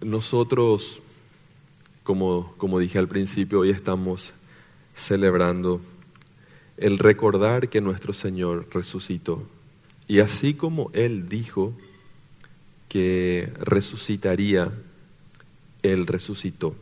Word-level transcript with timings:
Nosotros, 0.00 1.02
como, 2.02 2.54
como 2.56 2.78
dije 2.78 2.98
al 2.98 3.08
principio, 3.08 3.60
hoy 3.60 3.70
estamos 3.70 4.32
celebrando 4.94 5.80
el 6.78 6.98
recordar 6.98 7.68
que 7.68 7.82
nuestro 7.82 8.14
Señor 8.14 8.66
resucitó. 8.72 9.42
Y 10.08 10.20
así 10.20 10.54
como 10.54 10.90
Él 10.94 11.28
dijo 11.28 11.74
que 12.88 13.52
resucitaría, 13.60 14.72
Él 15.82 16.06
resucitó. 16.06 16.74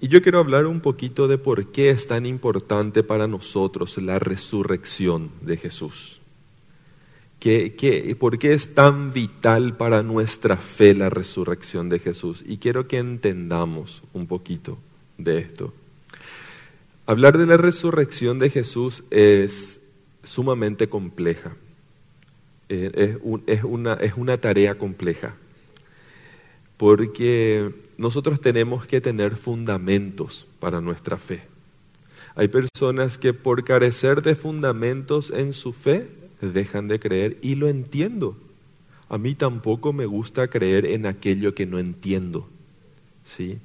Y 0.00 0.08
yo 0.08 0.22
quiero 0.22 0.40
hablar 0.40 0.66
un 0.66 0.80
poquito 0.80 1.28
de 1.28 1.38
por 1.38 1.72
qué 1.72 1.90
es 1.90 2.06
tan 2.06 2.26
importante 2.26 3.02
para 3.02 3.28
nosotros 3.28 3.98
la 3.98 4.18
resurrección 4.18 5.30
de 5.42 5.56
Jesús. 5.56 6.19
¿Qué, 7.40 8.14
por 8.20 8.38
qué 8.38 8.52
es 8.52 8.74
tan 8.74 9.14
vital 9.14 9.74
para 9.74 10.02
nuestra 10.02 10.58
fe 10.58 10.92
la 10.94 11.08
resurrección 11.08 11.88
de 11.88 11.98
Jesús? 11.98 12.44
Y 12.46 12.58
quiero 12.58 12.86
que 12.86 12.98
entendamos 12.98 14.02
un 14.12 14.26
poquito 14.26 14.78
de 15.16 15.38
esto. 15.38 15.72
Hablar 17.06 17.38
de 17.38 17.46
la 17.46 17.56
resurrección 17.56 18.38
de 18.38 18.50
Jesús 18.50 19.04
es 19.10 19.80
sumamente 20.22 20.90
compleja. 20.90 21.56
Eh, 22.68 23.16
es, 23.46 23.64
una, 23.64 23.94
es 23.94 24.12
una 24.14 24.36
tarea 24.36 24.76
compleja. 24.76 25.34
Porque 26.76 27.74
nosotros 27.96 28.42
tenemos 28.42 28.86
que 28.86 29.00
tener 29.00 29.36
fundamentos 29.36 30.46
para 30.60 30.82
nuestra 30.82 31.16
fe. 31.16 31.44
Hay 32.34 32.48
personas 32.48 33.16
que 33.16 33.32
por 33.32 33.64
carecer 33.64 34.20
de 34.20 34.34
fundamentos 34.34 35.32
en 35.34 35.54
su 35.54 35.72
fe 35.72 36.19
dejan 36.46 36.88
de 36.88 37.00
creer 37.00 37.38
y 37.42 37.54
lo 37.54 37.68
entiendo. 37.68 38.36
A 39.08 39.18
mí 39.18 39.34
tampoco 39.34 39.92
me 39.92 40.06
gusta 40.06 40.48
creer 40.48 40.86
en 40.86 41.06
aquello 41.06 41.54
que 41.54 41.66
no 41.66 41.78
entiendo. 41.78 42.48
¿Sí? 43.24 43.58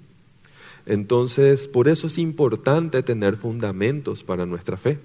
Entonces, 0.86 1.67
por 1.67 1.88
eso 1.88 2.08
es 2.08 2.17
importante 2.17 3.02
tener 3.04 3.38
fundamentos 3.38 4.23
para 4.23 4.45
nuestra 4.45 4.78
fe. 4.78 5.00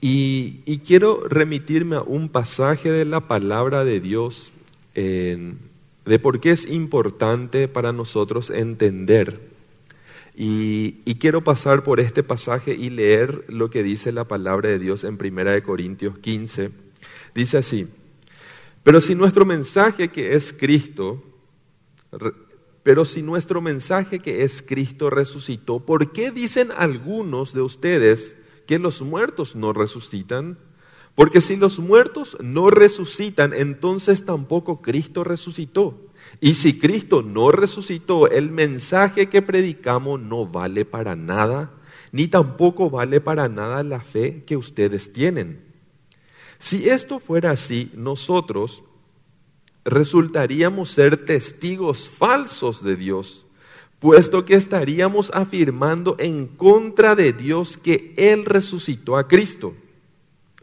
Y, 0.00 0.78
quiero 0.86 1.26
remitirme 1.26 1.96
a 1.96 2.02
un 2.02 2.28
pasaje 2.28 2.90
de 2.90 3.04
la 3.04 3.28
palabra 3.28 3.84
de 3.84 4.00
Dios 4.00 4.52
de 4.94 6.18
por 6.20 6.40
qué 6.40 6.52
es 6.52 6.66
importante 6.66 7.68
para 7.68 7.92
nosotros 7.92 8.50
entender. 8.50 9.55
Y, 10.38 11.14
quiero 11.14 11.42
pasar 11.42 11.82
por 11.82 11.98
este 11.98 12.22
pasaje 12.22 12.74
y 12.74 12.90
leer 12.90 13.44
lo 13.48 13.70
que 13.70 13.82
dice 13.82 14.12
la 14.12 14.28
palabra 14.28 14.68
de 14.68 14.78
Dios 14.78 15.02
en 15.02 15.18
1 15.20 15.62
Corintios 15.64 16.18
15. 16.18 16.70
Dice 17.34 17.56
así, 17.56 17.88
pero 18.82 19.00
si 19.00 19.14
nuestro 19.14 19.46
mensaje 19.46 20.08
que 20.08 20.34
es 20.34 20.52
Cristo 20.52 21.24
pero 22.86 23.04
si 23.04 23.20
nuestro 23.20 23.60
mensaje 23.60 24.20
que 24.20 24.44
es 24.44 24.62
Cristo 24.62 25.10
resucitó, 25.10 25.80
¿por 25.80 26.12
qué 26.12 26.30
dicen 26.30 26.70
algunos 26.70 27.52
de 27.52 27.60
ustedes 27.60 28.36
que 28.64 28.78
los 28.78 29.02
muertos 29.02 29.56
no 29.56 29.72
resucitan? 29.72 30.56
Porque 31.16 31.40
si 31.40 31.56
los 31.56 31.80
muertos 31.80 32.36
no 32.40 32.70
resucitan, 32.70 33.54
entonces 33.54 34.24
tampoco 34.24 34.82
Cristo 34.82 35.24
resucitó. 35.24 35.98
Y 36.40 36.54
si 36.54 36.78
Cristo 36.78 37.22
no 37.22 37.50
resucitó, 37.50 38.28
el 38.28 38.50
mensaje 38.50 39.28
que 39.28 39.42
predicamos 39.42 40.20
no 40.20 40.46
vale 40.46 40.84
para 40.84 41.16
nada, 41.16 41.72
ni 42.12 42.28
tampoco 42.28 42.90
vale 42.90 43.20
para 43.20 43.48
nada 43.48 43.82
la 43.82 44.00
fe 44.00 44.42
que 44.46 44.56
ustedes 44.56 45.12
tienen. 45.12 45.64
Si 46.58 46.88
esto 46.88 47.20
fuera 47.20 47.50
así, 47.50 47.90
nosotros 47.94 48.82
resultaríamos 49.84 50.90
ser 50.90 51.24
testigos 51.24 52.08
falsos 52.08 52.82
de 52.82 52.96
Dios, 52.96 53.46
puesto 53.98 54.44
que 54.44 54.54
estaríamos 54.54 55.30
afirmando 55.32 56.16
en 56.18 56.46
contra 56.46 57.14
de 57.14 57.32
Dios 57.32 57.76
que 57.76 58.14
Él 58.16 58.44
resucitó 58.44 59.16
a 59.16 59.28
Cristo, 59.28 59.74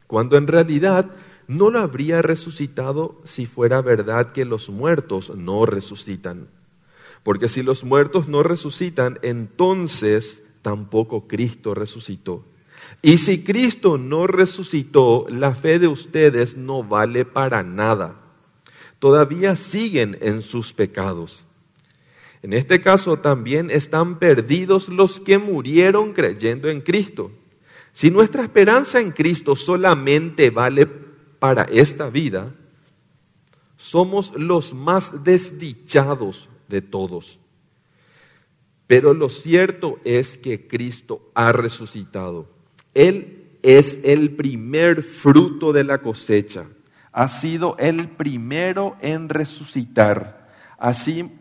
cuando 0.08 0.38
en 0.38 0.48
realidad 0.48 1.12
no 1.58 1.70
lo 1.70 1.80
habría 1.80 2.22
resucitado 2.22 3.22
si 3.24 3.46
fuera 3.46 3.82
verdad 3.82 4.32
que 4.32 4.46
los 4.46 4.70
muertos 4.70 5.32
no 5.36 5.66
resucitan. 5.66 6.48
Porque 7.24 7.50
si 7.50 7.64
los 7.64 7.84
muertos 7.84 8.28
no 8.28 8.44
resucitan, 8.44 9.20
entonces 9.22 10.44
tampoco 10.62 11.28
Cristo 11.28 11.74
resucitó. 11.74 12.44
Y 13.02 13.18
si 13.18 13.44
Cristo 13.44 13.98
no 13.98 14.28
resucitó, 14.28 15.26
la 15.30 15.56
fe 15.56 15.80
de 15.80 15.88
ustedes 15.88 16.58
no 16.58 16.84
vale 16.84 17.26
para 17.26 17.64
nada 17.64 18.24
todavía 19.04 19.58
siguen 19.58 20.18
en 20.22 20.42
sus 20.42 20.72
pecados. 20.72 21.46
En 22.42 22.54
este 22.54 22.80
caso 22.80 23.20
también 23.20 23.70
están 23.70 24.18
perdidos 24.18 24.88
los 24.88 25.20
que 25.20 25.38
murieron 25.38 26.14
creyendo 26.14 26.70
en 26.70 26.80
Cristo. 26.80 27.30
Si 27.92 28.10
nuestra 28.10 28.44
esperanza 28.44 29.02
en 29.02 29.12
Cristo 29.12 29.58
solamente 29.58 30.52
vale 30.52 30.88
para 31.44 31.64
esta 31.64 32.10
vida, 32.10 32.56
somos 33.76 34.32
los 34.38 34.74
más 34.74 35.26
desdichados 35.26 36.48
de 36.70 36.82
todos. 36.82 37.38
Pero 38.88 39.14
lo 39.14 39.28
cierto 39.28 40.00
es 40.06 40.38
que 40.38 40.70
Cristo 40.70 41.32
ha 41.34 41.52
resucitado. 41.52 42.48
Él 42.94 43.58
es 43.62 44.00
el 44.04 44.38
primer 44.38 45.04
fruto 45.04 45.74
de 45.74 45.84
la 45.84 45.98
cosecha 45.98 46.66
ha 47.14 47.28
sido 47.28 47.78
el 47.78 48.10
primero 48.10 48.98
en 49.00 49.30
resucitar. 49.30 50.50
Así 50.78 51.32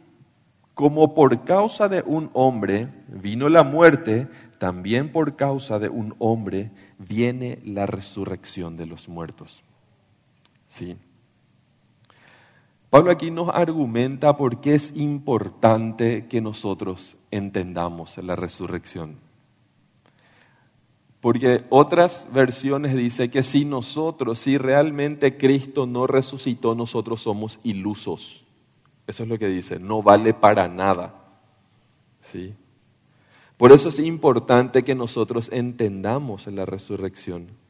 como 0.75 1.15
por 1.15 1.45
causa 1.45 1.89
de 1.89 2.03
un 2.05 2.31
hombre 2.35 2.89
vino 3.09 3.49
la 3.49 3.63
muerte, 3.63 4.29
también 4.59 5.11
por 5.11 5.35
causa 5.35 5.79
de 5.79 5.89
un 5.89 6.15
hombre 6.19 6.71
viene 6.99 7.61
la 7.65 7.87
resurrección 7.87 8.77
de 8.77 8.87
los 8.87 9.09
muertos. 9.09 9.65
¿Sí? 10.73 10.97
Pablo 12.89 13.11
aquí 13.11 13.31
nos 13.31 13.49
argumenta 13.49 14.37
por 14.37 14.61
qué 14.61 14.75
es 14.75 14.97
importante 14.97 16.27
que 16.29 16.41
nosotros 16.41 17.17
entendamos 17.31 18.19
la 18.19 18.37
resurrección. 18.37 19.19
Porque 21.21 21.65
otras 21.71 22.29
versiones 22.33 22.95
dicen 22.95 23.31
que 23.31 23.43
si 23.43 23.65
nosotros, 23.65 24.39
si 24.41 24.59
realmente 24.59 25.37
Cristo 25.37 25.87
no 25.87 26.07
resucitó, 26.07 26.75
nosotros 26.75 27.23
somos 27.23 27.61
ilusos. 27.63 28.45
Eso 29.07 29.23
es 29.23 29.29
lo 29.29 29.39
que 29.39 29.49
dice, 29.49 29.79
no 29.79 30.03
vale 30.03 30.35
para 30.35 30.69
nada. 30.69 31.15
¿Sí? 32.21 32.55
Por 33.57 33.73
eso 33.73 33.91
es 33.91 33.99
importante 34.01 34.83
que 34.83 34.95
nosotros 34.95 35.49
entendamos 35.53 36.47
la 36.49 36.67
resurrección. 36.67 37.62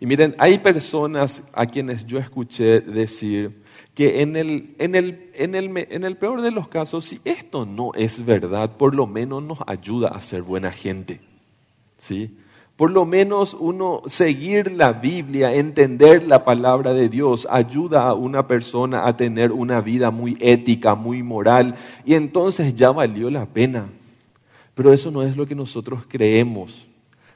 Y 0.00 0.06
miren, 0.06 0.34
hay 0.38 0.58
personas 0.58 1.42
a 1.52 1.66
quienes 1.66 2.06
yo 2.06 2.18
escuché 2.18 2.80
decir 2.80 3.62
que 3.94 4.22
en 4.22 4.36
el, 4.36 4.74
en 4.78 4.94
el, 4.94 5.30
en 5.34 5.54
el, 5.54 5.86
en 5.90 6.04
el 6.04 6.16
peor 6.16 6.40
de 6.40 6.50
los 6.50 6.68
casos, 6.68 7.04
si 7.04 7.20
esto 7.24 7.66
no 7.66 7.92
es 7.94 8.24
verdad, 8.24 8.76
por 8.76 8.94
lo 8.94 9.06
menos 9.06 9.42
nos 9.42 9.58
ayuda 9.66 10.08
a 10.08 10.20
ser 10.20 10.42
buena 10.42 10.70
gente. 10.70 11.20
¿Sí? 11.98 12.36
Por 12.76 12.90
lo 12.90 13.04
menos 13.04 13.54
uno 13.54 14.02
seguir 14.06 14.72
la 14.72 14.92
Biblia, 14.92 15.54
entender 15.54 16.26
la 16.26 16.44
palabra 16.44 16.94
de 16.94 17.08
Dios, 17.08 17.46
ayuda 17.50 18.08
a 18.08 18.14
una 18.14 18.46
persona 18.48 19.06
a 19.06 19.16
tener 19.16 19.52
una 19.52 19.80
vida 19.80 20.10
muy 20.10 20.36
ética, 20.40 20.94
muy 20.94 21.22
moral, 21.22 21.76
y 22.04 22.14
entonces 22.14 22.74
ya 22.74 22.90
valió 22.90 23.30
la 23.30 23.46
pena. 23.46 23.88
Pero 24.74 24.92
eso 24.92 25.10
no 25.10 25.22
es 25.22 25.36
lo 25.36 25.46
que 25.46 25.54
nosotros 25.54 26.04
creemos. 26.08 26.88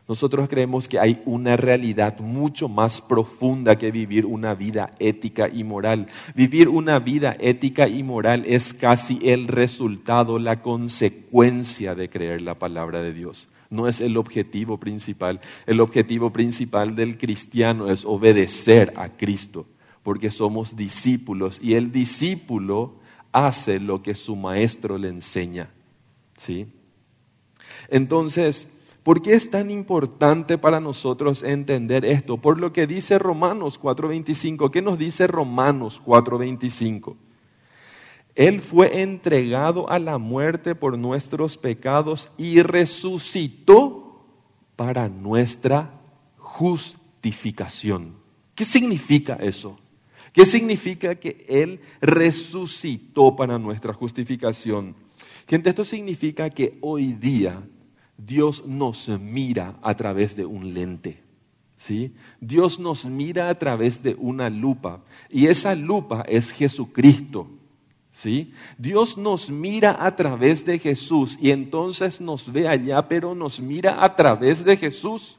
Nosotros 0.08 0.48
creemos 0.48 0.86
que 0.88 1.00
hay 1.00 1.20
una 1.24 1.56
realidad 1.56 2.20
mucho 2.20 2.68
más 2.68 3.00
profunda 3.00 3.76
que 3.76 3.90
vivir 3.90 4.24
una 4.24 4.54
vida 4.54 4.92
ética 5.00 5.48
y 5.48 5.64
moral. 5.64 6.06
Vivir 6.34 6.68
una 6.68 7.00
vida 7.00 7.36
ética 7.40 7.88
y 7.88 8.04
moral 8.04 8.44
es 8.46 8.72
casi 8.72 9.18
el 9.22 9.48
resultado, 9.48 10.38
la 10.38 10.62
consecuencia 10.62 11.96
de 11.96 12.08
creer 12.08 12.42
la 12.42 12.54
palabra 12.56 13.02
de 13.02 13.12
Dios 13.12 13.48
no 13.70 13.88
es 13.88 14.00
el 14.00 14.16
objetivo 14.16 14.78
principal. 14.78 15.40
El 15.66 15.80
objetivo 15.80 16.32
principal 16.32 16.94
del 16.94 17.18
cristiano 17.18 17.88
es 17.90 18.04
obedecer 18.04 18.92
a 18.96 19.10
Cristo, 19.10 19.66
porque 20.02 20.30
somos 20.30 20.76
discípulos 20.76 21.58
y 21.60 21.74
el 21.74 21.92
discípulo 21.92 22.96
hace 23.32 23.80
lo 23.80 24.02
que 24.02 24.14
su 24.14 24.36
maestro 24.36 24.98
le 24.98 25.08
enseña. 25.08 25.70
¿Sí? 26.36 26.66
Entonces, 27.88 28.68
¿por 29.06 29.22
qué 29.22 29.34
es 29.34 29.50
tan 29.50 29.70
importante 29.70 30.58
para 30.58 30.80
nosotros 30.80 31.44
entender 31.44 32.04
esto? 32.04 32.38
Por 32.38 32.58
lo 32.58 32.72
que 32.72 32.88
dice 32.88 33.20
Romanos 33.20 33.78
4:25. 33.78 34.72
¿Qué 34.72 34.82
nos 34.82 34.98
dice 34.98 35.28
Romanos 35.28 36.02
4:25? 36.04 37.16
Él 38.34 38.60
fue 38.60 39.02
entregado 39.02 39.88
a 39.88 40.00
la 40.00 40.18
muerte 40.18 40.74
por 40.74 40.98
nuestros 40.98 41.56
pecados 41.56 42.32
y 42.36 42.62
resucitó 42.62 44.26
para 44.74 45.08
nuestra 45.08 46.00
justificación. 46.38 48.16
¿Qué 48.56 48.64
significa 48.64 49.34
eso? 49.34 49.78
¿Qué 50.32 50.44
significa 50.44 51.14
que 51.14 51.46
Él 51.48 51.80
resucitó 52.00 53.36
para 53.36 53.56
nuestra 53.56 53.92
justificación? 53.92 54.96
Gente, 55.46 55.70
esto 55.70 55.84
significa 55.84 56.50
que 56.50 56.76
hoy 56.80 57.12
día 57.12 57.62
Dios 58.18 58.64
nos 58.66 59.08
mira 59.08 59.76
a 59.82 59.94
través 59.94 60.36
de 60.36 60.46
un 60.46 60.74
lente. 60.74 61.22
¿sí? 61.76 62.14
Dios 62.40 62.78
nos 62.78 63.04
mira 63.04 63.48
a 63.48 63.54
través 63.54 64.02
de 64.02 64.14
una 64.18 64.50
lupa 64.50 65.02
y 65.30 65.46
esa 65.46 65.74
lupa 65.74 66.24
es 66.28 66.50
Jesucristo. 66.50 67.48
¿sí? 68.12 68.52
Dios 68.78 69.18
nos 69.18 69.50
mira 69.50 69.96
a 70.04 70.16
través 70.16 70.64
de 70.64 70.78
Jesús 70.78 71.36
y 71.40 71.50
entonces 71.50 72.20
nos 72.20 72.50
ve 72.50 72.66
allá, 72.66 73.06
pero 73.08 73.34
nos 73.34 73.60
mira 73.60 74.02
a 74.02 74.16
través 74.16 74.64
de 74.64 74.76
Jesús. 74.76 75.38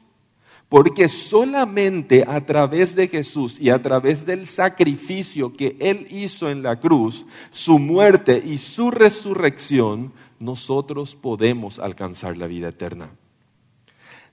Porque 0.68 1.08
solamente 1.08 2.26
a 2.28 2.44
través 2.44 2.94
de 2.94 3.08
Jesús 3.08 3.56
y 3.58 3.70
a 3.70 3.80
través 3.80 4.26
del 4.26 4.46
sacrificio 4.46 5.50
que 5.50 5.78
Él 5.80 6.06
hizo 6.10 6.50
en 6.50 6.62
la 6.62 6.78
cruz, 6.78 7.24
su 7.50 7.78
muerte 7.78 8.42
y 8.44 8.58
su 8.58 8.90
resurrección, 8.90 10.12
nosotros 10.38 11.16
podemos 11.16 11.78
alcanzar 11.78 12.36
la 12.36 12.46
vida 12.46 12.68
eterna. 12.68 13.10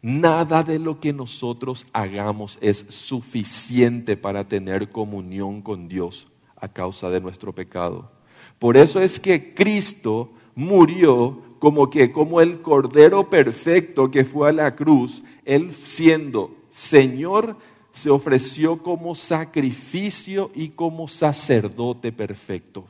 Nada 0.01 0.61
de 0.61 0.77
lo 0.77 0.99
que 0.99 1.13
nosotros 1.13 1.87
hagamos 1.91 2.59
es 2.61 2.85
suficiente 2.89 4.17
para 4.17 4.47
tener 4.47 4.89
comunión 4.89 5.61
con 5.61 5.87
Dios 5.87 6.27
a 6.57 6.67
causa 6.67 7.09
de 7.09 7.21
nuestro 7.21 7.53
pecado. 7.53 8.11
Por 8.59 8.77
eso 8.77 9.01
es 9.01 9.19
que 9.19 9.53
Cristo 9.53 10.29
murió 10.53 11.41
como 11.59 11.89
que 11.89 12.11
como 12.11 12.39
el 12.41 12.61
cordero 12.61 13.29
perfecto 13.29 14.11
que 14.11 14.23
fue 14.25 14.49
a 14.49 14.53
la 14.53 14.75
cruz, 14.75 15.23
él 15.43 15.73
siendo 15.73 16.55
Señor 16.69 17.57
se 17.91 18.09
ofreció 18.09 18.83
como 18.83 19.15
sacrificio 19.15 20.51
y 20.53 20.69
como 20.69 21.07
sacerdote 21.07 22.11
perfecto. 22.11 22.85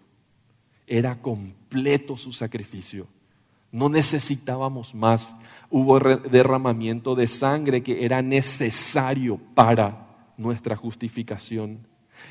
Era 0.87 1.21
completo 1.21 1.64
su 2.17 2.31
sacrificio. 2.31 3.07
No 3.71 3.89
necesitábamos 3.89 4.95
más. 4.95 5.35
Hubo 5.69 5.99
derramamiento 5.99 7.15
de 7.15 7.27
sangre 7.27 7.83
que 7.83 8.05
era 8.05 8.21
necesario 8.21 9.39
para 9.53 10.07
nuestra 10.37 10.75
justificación. 10.75 11.79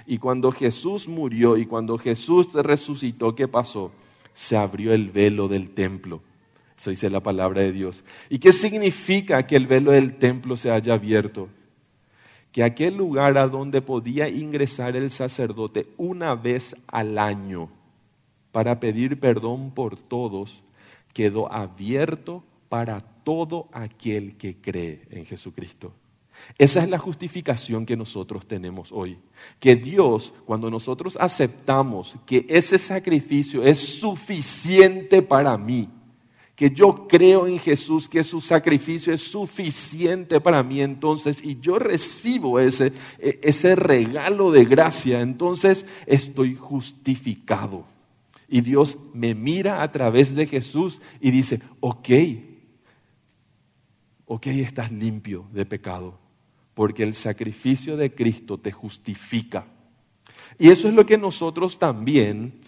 Y 0.07 0.19
cuando 0.19 0.51
Jesús 0.53 1.07
murió 1.09 1.57
y 1.57 1.67
cuando 1.67 1.99
Jesús 1.99 2.53
resucitó, 2.55 3.35
¿qué 3.35 3.47
pasó? 3.47 3.93
se 4.35 4.57
abrió 4.57 4.93
el 4.93 5.11
velo 5.11 5.49
del 5.49 5.71
templo. 5.71 6.21
Eso 6.77 6.91
dice 6.91 7.09
la 7.09 7.21
palabra 7.21 7.63
de 7.63 7.73
Dios. 7.73 8.05
¿Y 8.29 8.41
qué 8.41 8.53
significa 8.53 9.47
que 9.47 9.57
el 9.57 9.67
velo 9.67 9.93
del 9.93 10.17
templo 10.17 10.57
se 10.57 10.73
haya 10.73 10.95
abierto? 10.95 11.49
Que 12.51 12.65
aquel 12.65 12.97
lugar 12.97 13.39
a 13.39 13.49
donde 13.49 13.81
podía 13.81 14.29
ingresar 14.29 14.97
el 14.97 15.11
sacerdote 15.11 15.87
una 15.97 16.35
vez 16.35 16.77
al 16.89 17.19
año 17.19 17.71
para 18.55 18.79
pedir 18.79 19.19
perdón 19.19 19.73
por 19.73 19.97
todos, 19.97 20.63
quedó 21.13 21.53
abierto 21.53 22.45
para 22.69 23.01
todo 23.01 23.67
aquel 23.73 24.37
que 24.37 24.55
cree 24.55 25.03
en 25.11 25.27
Jesucristo. 25.27 25.93
Esa 26.57 26.85
es 26.85 26.89
la 26.89 26.99
justificación 26.99 27.85
que 27.85 27.97
nosotros 27.97 28.47
tenemos 28.47 28.93
hoy. 28.93 29.19
Que 29.59 29.75
Dios, 29.75 30.33
cuando 30.47 30.71
nosotros 30.71 31.19
aceptamos 31.21 32.15
que 32.25 32.47
ese 32.49 32.79
sacrificio 32.79 33.65
es 33.65 33.81
suficiente 33.81 35.21
para 35.21 35.59
mí, 35.59 35.89
que 36.55 36.71
yo 36.71 37.09
creo 37.09 37.49
en 37.49 37.59
Jesús, 37.59 38.09
que 38.09 38.23
su 38.23 38.41
sacrificio 38.41 39.13
es 39.13 39.23
suficiente 39.23 40.41
para 40.41 40.63
mí 40.63 40.81
entonces, 40.81 41.43
y 41.43 41.59
yo 41.59 41.81
recibo 41.81 42.61
ese, 42.61 42.93
e, 43.19 43.41
ese 43.43 43.75
regalo 43.75 44.53
de 44.53 44.65
gracia, 44.65 45.23
entonces 45.23 45.87
estoy 46.07 46.55
justificado. 46.55 47.93
Y 48.49 48.61
Dios 48.61 48.99
me 49.13 49.35
mira 49.35 49.83
a 49.83 49.91
través 49.91 50.35
de 50.35 50.47
Jesús 50.47 51.01
y 51.21 51.31
dice, 51.31 51.61
ok, 51.81 52.09
ok, 54.27 54.47
estás 54.47 54.93
limpio 54.93 55.47
de 55.53 55.67
pecado 55.67 56.25
porque 56.75 57.05
el 57.05 57.15
sacrificio 57.15 57.97
de 57.97 58.15
Cristo 58.15 58.59
te 58.59 58.73
justifica. 58.73 59.67
Y 60.59 60.71
eso 60.71 60.89
es 60.89 60.95
lo 60.95 61.07
que 61.07 61.17
nosotros 61.17 61.79
también, 61.79 62.61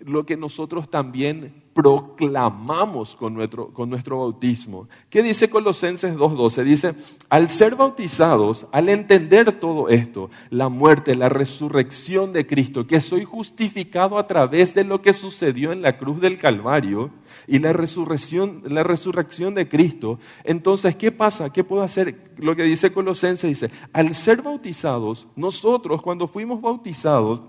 lo 0.00 0.24
que 0.24 0.36
nosotros 0.36 0.88
también 0.88 1.62
proclamamos 1.74 3.14
con 3.14 3.34
nuestro, 3.34 3.68
con 3.68 3.88
nuestro 3.88 4.18
bautismo. 4.18 4.88
¿Qué 5.08 5.22
dice 5.22 5.48
Colosenses 5.48 6.16
2.12? 6.16 6.64
Dice, 6.64 6.94
al 7.28 7.48
ser 7.48 7.76
bautizados, 7.76 8.66
al 8.72 8.88
entender 8.88 9.52
todo 9.60 9.88
esto, 9.88 10.30
la 10.50 10.68
muerte, 10.68 11.14
la 11.14 11.28
resurrección 11.28 12.32
de 12.32 12.46
Cristo, 12.46 12.86
que 12.86 13.00
soy 13.00 13.24
justificado 13.24 14.18
a 14.18 14.26
través 14.26 14.74
de 14.74 14.84
lo 14.84 15.00
que 15.00 15.12
sucedió 15.12 15.72
en 15.72 15.82
la 15.82 15.96
cruz 15.96 16.20
del 16.20 16.38
Calvario 16.38 17.10
y 17.46 17.60
la 17.60 17.72
resurrección, 17.72 18.62
la 18.66 18.82
resurrección 18.82 19.54
de 19.54 19.68
Cristo, 19.68 20.18
entonces, 20.44 20.96
¿qué 20.96 21.12
pasa? 21.12 21.52
¿Qué 21.52 21.62
puedo 21.62 21.82
hacer? 21.82 22.32
Lo 22.36 22.56
que 22.56 22.64
dice 22.64 22.92
Colosenses 22.92 23.48
dice, 23.48 23.70
al 23.92 24.14
ser 24.14 24.42
bautizados, 24.42 25.28
nosotros 25.36 26.02
cuando 26.02 26.26
fuimos 26.26 26.60
bautizados, 26.60 27.42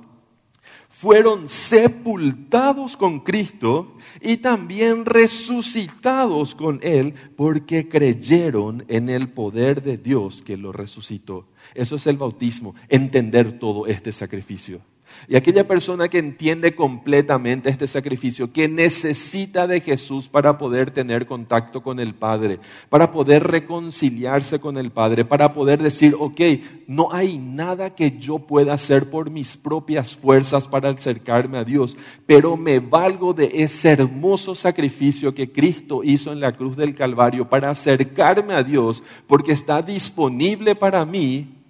fueron 1.02 1.50
sepultados 1.50 2.96
con 2.96 3.22
Cristo 3.22 3.98
y 4.22 4.38
también 4.38 5.04
resucitados 5.06 6.54
con 6.54 6.80
Él 6.84 7.16
porque 7.36 7.90
creyeron 7.90 8.86
en 8.88 9.10
el 9.10 9.28
poder 9.30 9.82
de 9.82 9.98
Dios 9.98 10.44
que 10.44 10.58
lo 10.58 10.72
resucitó. 10.72 11.48
Eso 11.74 11.96
es 11.96 12.06
el 12.06 12.18
bautismo, 12.18 12.76
entender 12.88 13.58
todo 13.58 13.88
este 13.88 14.12
sacrificio. 14.12 14.80
Y 15.28 15.36
aquella 15.36 15.68
persona 15.68 16.08
que 16.08 16.18
entiende 16.18 16.76
completamente 16.76 17.70
este 17.70 17.88
sacrificio, 17.88 18.52
que 18.52 18.68
necesita 18.68 19.68
de 19.68 19.82
Jesús 19.82 20.28
para 20.28 20.58
poder 20.58 20.92
tener 20.92 21.26
contacto 21.26 21.82
con 21.82 22.00
el 22.00 22.14
Padre, 22.14 22.60
para 22.90 23.12
poder 23.12 23.44
reconciliarse 23.44 24.60
con 24.60 24.78
el 24.78 24.92
Padre, 24.92 25.26
para 25.26 25.54
poder 25.54 25.82
decir, 25.82 26.16
ok, 26.20 26.42
no 26.88 27.12
hay 27.12 27.38
nada 27.38 27.96
que 27.96 28.18
yo 28.20 28.40
pueda 28.40 28.74
hacer 28.74 29.10
por 29.10 29.30
mis 29.30 29.58
propias 29.58 30.16
fuerzas 30.16 30.68
para 30.68 30.90
acercarme 30.90 31.58
a 31.58 31.64
Dios, 31.64 31.96
pero 32.26 32.58
me 32.58 32.80
valgo 32.80 33.34
de 33.34 33.52
ese 33.54 33.90
hermoso 33.90 34.56
sacrificio 34.56 35.34
que 35.34 35.52
Cristo 35.52 36.02
hizo 36.04 36.32
en 36.32 36.40
la 36.40 36.52
cruz 36.52 36.76
del 36.76 36.96
Calvario 36.96 37.48
para 37.48 37.70
acercarme 37.70 38.54
a 38.54 38.64
Dios, 38.64 39.04
porque 39.28 39.52
está 39.52 39.82
disponible 39.82 40.76
para 40.76 41.06
mí 41.06 41.61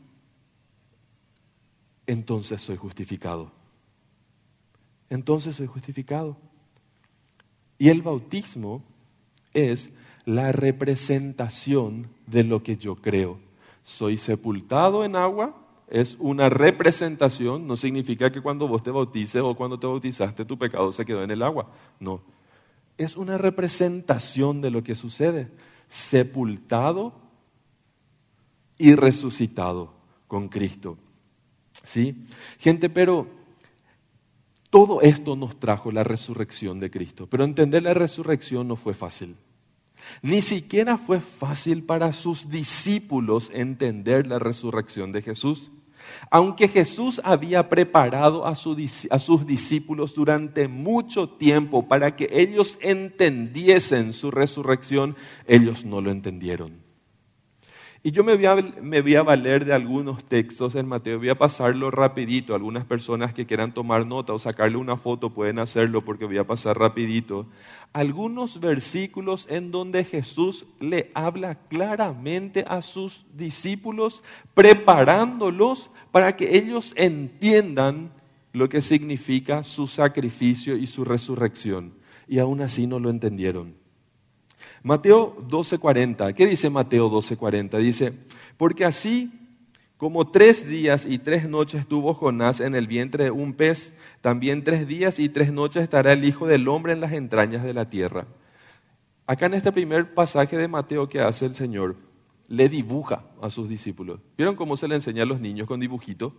entonces 2.11 2.61
soy 2.61 2.75
justificado. 2.75 3.53
Entonces 5.09 5.55
soy 5.55 5.67
justificado. 5.67 6.35
Y 7.77 7.87
el 7.87 8.01
bautismo 8.01 8.83
es 9.53 9.91
la 10.25 10.51
representación 10.51 12.09
de 12.27 12.43
lo 12.43 12.63
que 12.63 12.75
yo 12.75 12.95
creo. 12.95 13.39
Soy 13.81 14.17
sepultado 14.17 15.05
en 15.05 15.15
agua, 15.15 15.55
es 15.87 16.17
una 16.19 16.49
representación, 16.49 17.65
no 17.65 17.77
significa 17.77 18.29
que 18.29 18.41
cuando 18.41 18.67
vos 18.67 18.83
te 18.83 18.91
bautices 18.91 19.41
o 19.41 19.55
cuando 19.55 19.79
te 19.79 19.87
bautizaste 19.87 20.43
tu 20.43 20.57
pecado 20.57 20.91
se 20.91 21.05
quedó 21.05 21.23
en 21.23 21.31
el 21.31 21.41
agua. 21.41 21.71
No, 21.99 22.21
es 22.97 23.15
una 23.15 23.37
representación 23.37 24.59
de 24.59 24.69
lo 24.69 24.83
que 24.83 24.95
sucede. 24.95 25.49
Sepultado 25.87 27.13
y 28.77 28.95
resucitado 28.95 29.93
con 30.27 30.49
Cristo. 30.49 30.97
¿Sí? 31.83 32.25
Gente, 32.59 32.89
pero 32.89 33.27
todo 34.69 35.01
esto 35.01 35.35
nos 35.35 35.59
trajo 35.59 35.91
la 35.91 36.03
resurrección 36.03 36.79
de 36.79 36.89
Cristo. 36.89 37.27
Pero 37.27 37.43
entender 37.43 37.83
la 37.83 37.93
resurrección 37.93 38.67
no 38.67 38.75
fue 38.75 38.93
fácil. 38.93 39.35
Ni 40.21 40.41
siquiera 40.41 40.97
fue 40.97 41.19
fácil 41.19 41.83
para 41.83 42.13
sus 42.13 42.49
discípulos 42.49 43.51
entender 43.53 44.27
la 44.27 44.39
resurrección 44.39 45.11
de 45.11 45.21
Jesús. 45.21 45.71
Aunque 46.29 46.67
Jesús 46.67 47.21
había 47.23 47.69
preparado 47.69 48.45
a, 48.47 48.55
sus 48.55 49.45
discípulos 49.45 50.15
durante 50.15 50.67
mucho 50.67 51.29
tiempo 51.29 51.87
para 51.87 52.15
que 52.15 52.27
ellos 52.31 52.77
entendiesen 52.81 54.13
su 54.13 54.31
resurrección, 54.31 55.15
ellos 55.47 55.85
no 55.85 56.01
lo 56.01 56.11
entendieron. 56.11 56.80
Y 58.03 58.09
yo 58.09 58.23
me 58.23 58.35
voy, 58.35 59.15
a, 59.15 59.21
valer 59.21 59.63
de 59.63 59.73
algunos 59.73 60.23
textos 60.23 60.73
en 60.73 60.87
Mateo, 60.87 61.19
voy 61.19 61.29
a 61.29 61.37
pasarlo 61.37 61.91
rapidito. 61.91 62.55
Algunas 62.55 62.83
personas 62.83 63.31
que 63.31 63.45
quieran 63.45 63.75
tomar 63.75 64.07
nota 64.07 64.33
o 64.33 64.39
sacarle 64.39 64.77
una 64.77 64.97
foto 64.97 65.29
pueden 65.29 65.59
hacerlo 65.59 66.03
porque 66.03 66.25
voy 66.25 66.39
a 66.39 66.47
pasar 66.47 66.79
rapidito. 66.79 67.45
Algunos 67.93 68.59
versículos 68.59 69.45
en 69.51 69.69
donde 69.69 70.03
Jesús 70.03 70.65
le 70.79 71.11
habla 71.13 71.59
claramente 71.69 72.65
a 72.67 72.81
sus 72.81 73.23
discípulos, 73.35 74.23
preparándolos 74.55 75.91
para 76.11 76.35
que 76.35 76.57
ellos 76.57 76.93
entiendan 76.95 78.11
lo 78.51 78.67
que 78.67 78.81
significa 78.81 79.63
su 79.63 79.85
sacrificio 79.85 80.75
y 80.75 80.87
su 80.87 81.05
resurrección. 81.05 81.93
Y 82.27 82.39
aún 82.39 82.61
así 82.61 82.87
no 82.87 82.99
lo 82.99 83.11
entendieron. 83.11 83.80
Mateo 84.83 85.35
12:40, 85.47 86.33
¿qué 86.33 86.47
dice 86.47 86.69
Mateo 86.69 87.09
12:40? 87.09 87.77
Dice, 87.77 88.13
porque 88.57 88.85
así 88.85 89.31
Como 90.01 90.25
tres 90.25 90.67
días 90.67 91.05
y 91.05 91.19
tres 91.19 91.47
noches 91.47 91.85
tuvo 91.85 92.15
Jonás 92.15 92.59
en 92.59 92.73
el 92.73 92.87
vientre 92.87 93.25
de 93.25 93.29
un 93.29 93.53
pez, 93.53 93.93
también 94.19 94.63
tres 94.63 94.87
días 94.87 95.19
y 95.19 95.29
tres 95.29 95.53
noches 95.53 95.83
estará 95.83 96.13
el 96.13 96.25
Hijo 96.25 96.47
del 96.47 96.67
Hombre 96.69 96.93
en 96.93 97.01
las 97.01 97.11
entrañas 97.11 97.61
de 97.61 97.75
la 97.75 97.87
tierra. 97.87 98.25
Acá 99.27 99.45
en 99.45 99.53
este 99.53 99.71
primer 99.71 100.15
pasaje 100.15 100.57
de 100.57 100.67
Mateo 100.67 101.07
que 101.07 101.21
hace 101.21 101.45
el 101.45 101.53
Señor, 101.53 101.97
le 102.47 102.67
dibuja 102.67 103.25
a 103.39 103.51
sus 103.51 103.69
discípulos. 103.69 104.21
¿Vieron 104.35 104.55
cómo 104.55 104.75
se 104.75 104.87
le 104.87 104.95
enseña 104.95 105.21
a 105.21 105.27
los 105.27 105.39
niños 105.39 105.67
con 105.67 105.79
dibujito? 105.79 106.33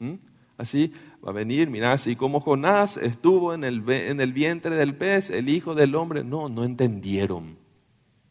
¿Mm? 0.00 0.16
Así 0.58 0.92
va 1.26 1.30
a 1.30 1.32
venir, 1.32 1.70
mira, 1.70 1.92
así 1.92 2.14
como 2.14 2.40
Jonás 2.40 2.98
estuvo 2.98 3.54
en 3.54 3.64
el, 3.64 3.88
en 3.88 4.20
el 4.20 4.34
vientre 4.34 4.76
del 4.76 4.94
pez, 4.94 5.30
el 5.30 5.48
hijo 5.48 5.74
del 5.74 5.94
hombre. 5.94 6.24
No, 6.24 6.50
no 6.50 6.62
entendieron. 6.62 7.56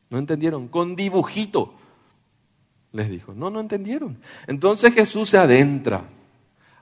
No 0.10 0.18
entendieron. 0.18 0.68
Con 0.68 0.96
dibujito 0.96 1.74
les 2.92 3.10
dijo. 3.10 3.34
No, 3.34 3.50
no 3.50 3.60
entendieron. 3.60 4.18
Entonces 4.48 4.94
Jesús 4.94 5.30
se 5.30 5.38
adentra 5.38 6.04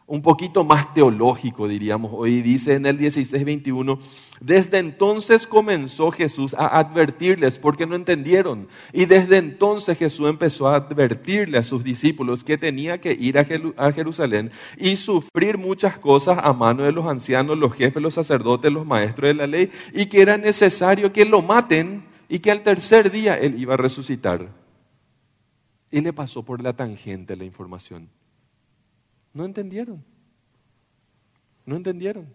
un 0.08 0.22
poquito 0.22 0.64
más 0.64 0.94
teológico, 0.94 1.68
diríamos 1.68 2.12
hoy, 2.14 2.44
dice 2.44 2.76
en 2.76 2.86
el 2.86 3.00
16:21, 3.00 3.98
desde 4.40 4.78
entonces 4.78 5.48
comenzó 5.48 6.12
Jesús 6.12 6.54
a 6.54 6.78
advertirles 6.78 7.58
porque 7.58 7.88
no 7.88 7.96
entendieron. 7.96 8.68
Y 8.94 9.06
desde 9.06 9.38
entonces 9.38 9.98
Jesús 9.98 10.30
empezó 10.30 10.68
a 10.68 10.76
advertirle 10.76 11.58
a 11.58 11.64
sus 11.64 11.84
discípulos 11.84 12.44
que 12.44 12.56
tenía 12.56 13.02
que 13.02 13.14
ir 13.14 13.40
a 13.40 13.92
Jerusalén 13.92 14.52
y 14.78 14.96
sufrir 14.96 15.58
muchas 15.58 15.98
cosas 15.98 16.38
a 16.40 16.54
mano 16.54 16.84
de 16.84 16.92
los 16.92 17.08
ancianos, 17.08 17.58
los 17.58 17.74
jefes, 17.74 18.02
los 18.02 18.14
sacerdotes, 18.14 18.72
los 18.72 18.86
maestros 18.86 19.30
de 19.30 19.34
la 19.34 19.48
ley, 19.48 19.72
y 19.92 20.06
que 20.06 20.22
era 20.22 20.38
necesario 20.38 21.12
que 21.12 21.26
lo 21.26 21.42
maten 21.42 22.04
y 22.28 22.40
que 22.40 22.52
al 22.52 22.64
tercer 22.64 23.12
día 23.12 23.38
él 23.38 23.60
iba 23.60 23.74
a 23.74 23.78
resucitar. 23.78 24.50
Y 25.92 26.02
le 26.02 26.14
pasó 26.14 26.44
por 26.44 26.62
la 26.62 26.74
tangente 26.74 27.36
la 27.36 27.46
información. 27.46 28.10
No 29.34 29.46
entendieron. 29.46 30.04
No 31.66 31.76
entendieron. 31.76 32.28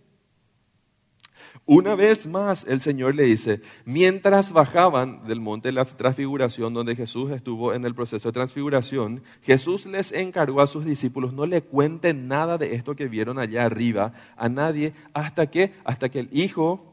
Una 1.66 1.94
vez 1.94 2.26
más 2.26 2.66
el 2.66 2.80
Señor 2.80 3.14
le 3.14 3.24
dice, 3.24 3.60
mientras 3.84 4.52
bajaban 4.52 5.26
del 5.26 5.40
monte 5.40 5.68
de 5.68 5.72
la 5.72 5.84
transfiguración 5.84 6.74
donde 6.74 6.96
Jesús 6.96 7.30
estuvo 7.30 7.74
en 7.74 7.84
el 7.84 7.94
proceso 7.94 8.28
de 8.28 8.32
transfiguración, 8.32 9.22
Jesús 9.42 9.86
les 9.86 10.12
encargó 10.12 10.60
a 10.60 10.66
sus 10.66 10.84
discípulos, 10.84 11.32
no 11.32 11.46
le 11.46 11.62
cuenten 11.62 12.28
nada 12.28 12.58
de 12.58 12.74
esto 12.74 12.94
que 12.94 13.08
vieron 13.08 13.38
allá 13.38 13.64
arriba 13.64 14.12
a 14.36 14.48
nadie 14.48 14.92
hasta 15.12 15.50
que, 15.50 15.72
hasta 15.84 16.08
que 16.08 16.20
el 16.20 16.28
Hijo 16.32 16.89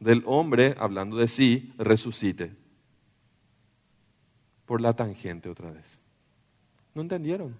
del 0.00 0.22
Hombre, 0.26 0.74
hablando 0.78 1.16
de 1.16 1.28
sí, 1.28 1.72
resucite. 1.78 2.52
Por 4.64 4.80
la 4.80 4.94
tangente 4.94 5.48
otra 5.48 5.70
vez. 5.70 5.98
No 6.94 7.02
entendieron. 7.02 7.56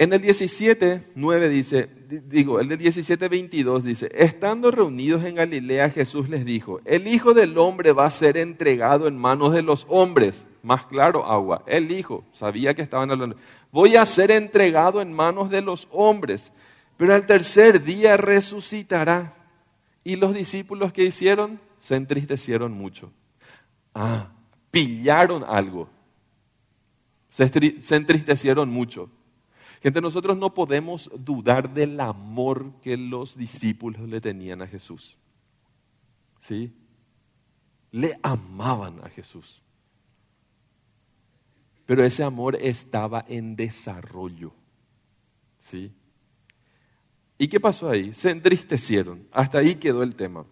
En 0.00 0.14
el 0.14 0.22
17, 0.22 1.12
9 1.14 1.48
dice, 1.50 1.90
digo, 2.08 2.58
el 2.58 2.68
de 2.68 2.78
17, 2.78 3.28
22 3.28 3.84
dice, 3.84 4.10
estando 4.14 4.70
reunidos 4.70 5.24
en 5.24 5.34
Galilea, 5.34 5.90
Jesús 5.90 6.30
les 6.30 6.46
dijo, 6.46 6.80
el 6.86 7.06
Hijo 7.06 7.34
del 7.34 7.58
Hombre 7.58 7.92
va 7.92 8.06
a 8.06 8.10
ser 8.10 8.38
entregado 8.38 9.08
en 9.08 9.18
manos 9.18 9.52
de 9.52 9.60
los 9.60 9.84
hombres. 9.90 10.46
Más 10.62 10.86
claro, 10.86 11.26
agua. 11.26 11.64
El 11.66 11.92
Hijo, 11.92 12.24
sabía 12.32 12.72
que 12.72 12.80
estaban 12.80 13.10
hablando. 13.10 13.36
Voy 13.70 13.96
a 13.96 14.06
ser 14.06 14.30
entregado 14.30 15.02
en 15.02 15.12
manos 15.12 15.50
de 15.50 15.60
los 15.60 15.86
hombres, 15.90 16.50
pero 16.96 17.12
al 17.14 17.26
tercer 17.26 17.82
día 17.84 18.16
resucitará. 18.16 19.39
Y 20.04 20.16
los 20.16 20.34
discípulos 20.34 20.92
que 20.92 21.04
hicieron 21.04 21.60
se 21.80 21.96
entristecieron 21.96 22.72
mucho. 22.72 23.12
Ah, 23.94 24.32
pillaron 24.70 25.44
algo. 25.44 25.88
Se, 27.30 27.44
entristecieron 27.94 28.70
mucho. 28.70 29.10
Gente, 29.82 30.00
nosotros 30.00 30.36
no 30.36 30.52
podemos 30.52 31.10
dudar 31.18 31.72
del 31.72 32.00
amor 32.00 32.72
que 32.82 32.96
los 32.96 33.36
discípulos 33.36 34.02
le 34.02 34.20
tenían 34.20 34.62
a 34.62 34.66
Jesús. 34.66 35.18
¿Sí? 36.40 36.72
Le 37.90 38.18
amaban 38.22 39.00
a 39.04 39.08
Jesús. 39.08 39.62
Pero 41.86 42.04
ese 42.04 42.22
amor 42.22 42.56
estaba 42.56 43.24
en 43.26 43.56
desarrollo. 43.56 44.52
¿Sí? 45.60 45.92
¿Y 47.40 47.48
qué 47.48 47.58
pasó 47.58 47.88
ahí? 47.88 48.12
Se 48.12 48.28
entristecieron. 48.28 49.26
Hasta 49.32 49.60
ahí 49.60 49.76
quedó 49.76 50.02
el 50.02 50.14
tema. 50.14 50.44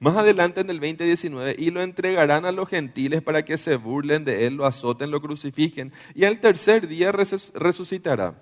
Más 0.00 0.16
adelante 0.16 0.60
en 0.60 0.68
el 0.68 0.80
2019, 0.80 1.54
y 1.56 1.70
lo 1.70 1.80
entregarán 1.80 2.44
a 2.44 2.50
los 2.50 2.68
gentiles 2.68 3.22
para 3.22 3.44
que 3.44 3.56
se 3.56 3.76
burlen 3.76 4.24
de 4.24 4.48
él, 4.48 4.56
lo 4.56 4.66
azoten, 4.66 5.12
lo 5.12 5.22
crucifiquen, 5.22 5.92
y 6.12 6.24
al 6.24 6.40
tercer 6.40 6.88
día 6.88 7.12
resucitará. 7.12 8.34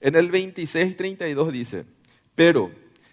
En 0.00 0.16
el 0.16 0.32
26:32 0.32 1.52
dice, 1.52 1.84
pero 2.34 2.72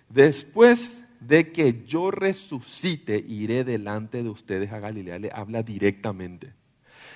después 0.10 1.04
de 1.20 1.52
que 1.52 1.86
yo 1.86 2.10
resucite, 2.10 3.24
iré 3.28 3.64
delante 3.64 4.24
de 4.24 4.30
ustedes 4.30 4.74
a 4.74 4.80
Galilea. 4.80 5.20
Le 5.20 5.32
habla 5.32 5.62
directamente. 5.62 6.56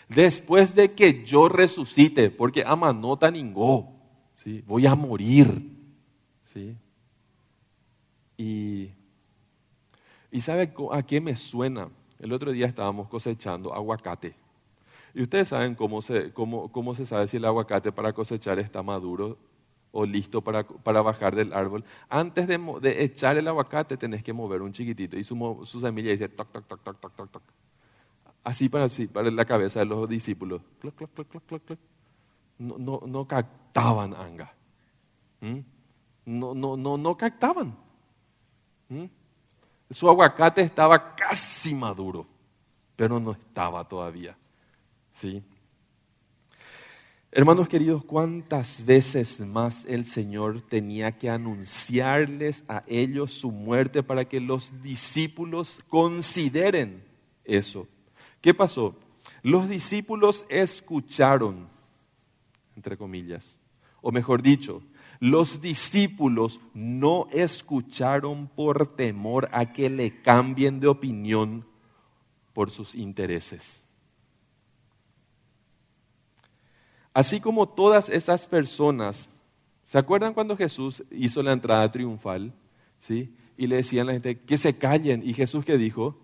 Después 0.09 0.75
de 0.75 0.91
que 0.91 1.25
yo 1.25 1.49
resucite, 1.49 2.29
porque 2.29 2.63
ama 2.63 2.93
no 2.93 3.17
ningó, 3.31 3.99
¿sí? 4.43 4.63
voy 4.67 4.85
a 4.85 4.93
morir. 4.93 5.76
¿Sí? 6.57 6.77
Y 8.37 8.91
¿Y 10.31 10.41
sabe 10.41 10.73
a 10.91 11.03
qué 11.03 11.21
me 11.21 11.35
suena? 11.35 11.89
El 12.19 12.33
otro 12.33 12.51
día 12.51 12.65
estábamos 12.65 13.07
cosechando 13.07 13.73
aguacate. 13.73 14.35
Y 15.13 15.21
ustedes 15.21 15.47
saben 15.47 15.75
cómo 15.75 16.01
se, 16.01 16.33
cómo, 16.33 16.71
cómo 16.71 16.93
se 16.93 17.05
sabe 17.05 17.27
si 17.27 17.37
el 17.37 17.45
aguacate 17.45 17.91
para 17.91 18.13
cosechar 18.13 18.59
está 18.59 18.83
maduro 18.83 19.37
o 19.91 20.05
listo 20.05 20.41
para, 20.41 20.63
para 20.63 21.01
bajar 21.01 21.35
del 21.35 21.53
árbol. 21.53 21.83
Antes 22.09 22.47
de, 22.47 23.03
echar 23.03 23.37
el 23.37 23.47
aguacate 23.47 23.97
tenés 23.97 24.23
que 24.23 24.33
mover 24.33 24.61
un 24.61 24.73
chiquitito 24.73 25.17
y 25.17 25.23
su, 25.23 25.61
su 25.65 25.79
semilla 25.79 26.11
dice 26.11 26.27
toc, 26.29 26.51
toc, 26.51 26.67
toc, 26.67 26.83
toc, 26.83 26.99
toc, 26.99 27.15
toc, 27.15 27.31
toc. 27.31 27.43
Así 28.43 28.69
para, 28.69 28.85
así 28.85 29.07
para 29.07 29.31
la 29.31 29.45
cabeza 29.45 29.79
de 29.79 29.85
los 29.85 30.07
discípulos. 30.07 30.61
No, 32.59 32.77
no, 32.77 33.01
no 33.05 33.27
captaban 33.27 34.13
anga. 34.13 34.53
¿Mm? 35.41 35.59
No, 36.27 36.53
no, 36.53 36.75
no, 36.75 36.97
no 36.97 37.15
captaban. 37.15 37.73
¿Mm? 38.89 39.05
Su 39.89 40.09
aguacate 40.09 40.61
estaba 40.61 41.15
casi 41.15 41.73
maduro, 41.73 42.27
pero 42.97 43.17
no 43.17 43.31
estaba 43.31 43.87
todavía. 43.87 44.37
¿Sí? 45.13 45.41
Hermanos 47.31 47.69
queridos, 47.69 48.03
¿cuántas 48.03 48.85
veces 48.85 49.39
más 49.39 49.85
el 49.85 50.05
Señor 50.05 50.59
tenía 50.59 51.17
que 51.17 51.29
anunciarles 51.29 52.65
a 52.67 52.83
ellos 52.87 53.33
su 53.33 53.49
muerte 53.49 54.03
para 54.03 54.25
que 54.25 54.41
los 54.41 54.81
discípulos 54.83 55.79
consideren 55.87 57.05
eso? 57.45 57.87
¿Qué 58.41 58.53
pasó? 58.53 58.97
Los 59.43 59.69
discípulos 59.69 60.45
escucharon, 60.49 61.69
entre 62.75 62.97
comillas, 62.97 63.57
o 64.01 64.11
mejor 64.11 64.41
dicho, 64.41 64.81
los 65.19 65.61
discípulos 65.61 66.59
no 66.73 67.27
escucharon 67.31 68.47
por 68.47 68.95
temor 68.95 69.49
a 69.51 69.71
que 69.71 69.89
le 69.89 70.21
cambien 70.21 70.79
de 70.79 70.87
opinión 70.87 71.65
por 72.53 72.71
sus 72.71 72.95
intereses. 72.95 73.83
Así 77.13 77.39
como 77.39 77.67
todas 77.67 78.09
esas 78.09 78.45
personas, 78.45 79.27
¿se 79.83 79.97
acuerdan 79.97 80.33
cuando 80.33 80.55
Jesús 80.55 81.03
hizo 81.09 81.41
la 81.41 81.53
entrada 81.53 81.91
triunfal? 81.91 82.53
¿Sí? 82.99 83.35
Y 83.57 83.65
le 83.65 83.77
decían 83.77 84.03
a 84.03 84.05
la 84.07 84.13
gente 84.13 84.39
que 84.39 84.57
se 84.57 84.77
callen. 84.77 85.23
Y 85.25 85.33
Jesús 85.33 85.65
que 85.65 85.77
dijo, 85.77 86.19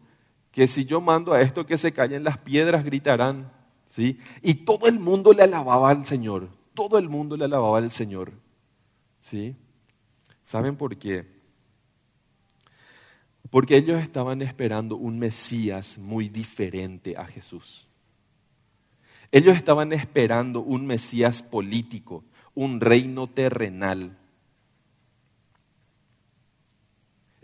que 0.52 0.68
si 0.68 0.86
yo 0.86 1.02
mando 1.02 1.34
a 1.34 1.42
esto 1.42 1.66
que 1.66 1.80
se 1.80 1.92
callen, 1.92 2.24
las 2.24 2.38
piedras 2.38 2.86
gritarán. 2.86 3.52
¿Sí? 3.90 4.20
Y 4.42 4.54
todo 4.54 4.88
el 4.88 5.00
mundo 5.00 5.34
le 5.34 5.44
alababa 5.44 5.90
al 5.90 6.06
Señor. 6.06 6.50
Todo 6.74 7.00
el 7.00 7.10
mundo 7.10 7.36
le 7.36 7.46
alababa 7.46 7.80
al 7.80 7.90
Señor. 7.90 8.34
¿Sí? 9.24 9.56
¿Saben 10.44 10.76
por 10.76 10.98
qué? 10.98 11.26
Porque 13.50 13.78
ellos 13.78 14.02
estaban 14.02 14.42
esperando 14.42 14.98
un 14.98 15.18
Mesías 15.18 15.98
muy 15.98 16.28
diferente 16.28 17.16
a 17.18 17.26
Jesús. 17.26 17.88
Ellos 19.32 19.56
estaban 19.56 19.94
esperando 19.94 20.62
un 20.62 20.86
Mesías 20.86 21.42
político, 21.42 22.24
un 22.54 22.82
reino 22.82 23.28
terrenal. 23.28 24.18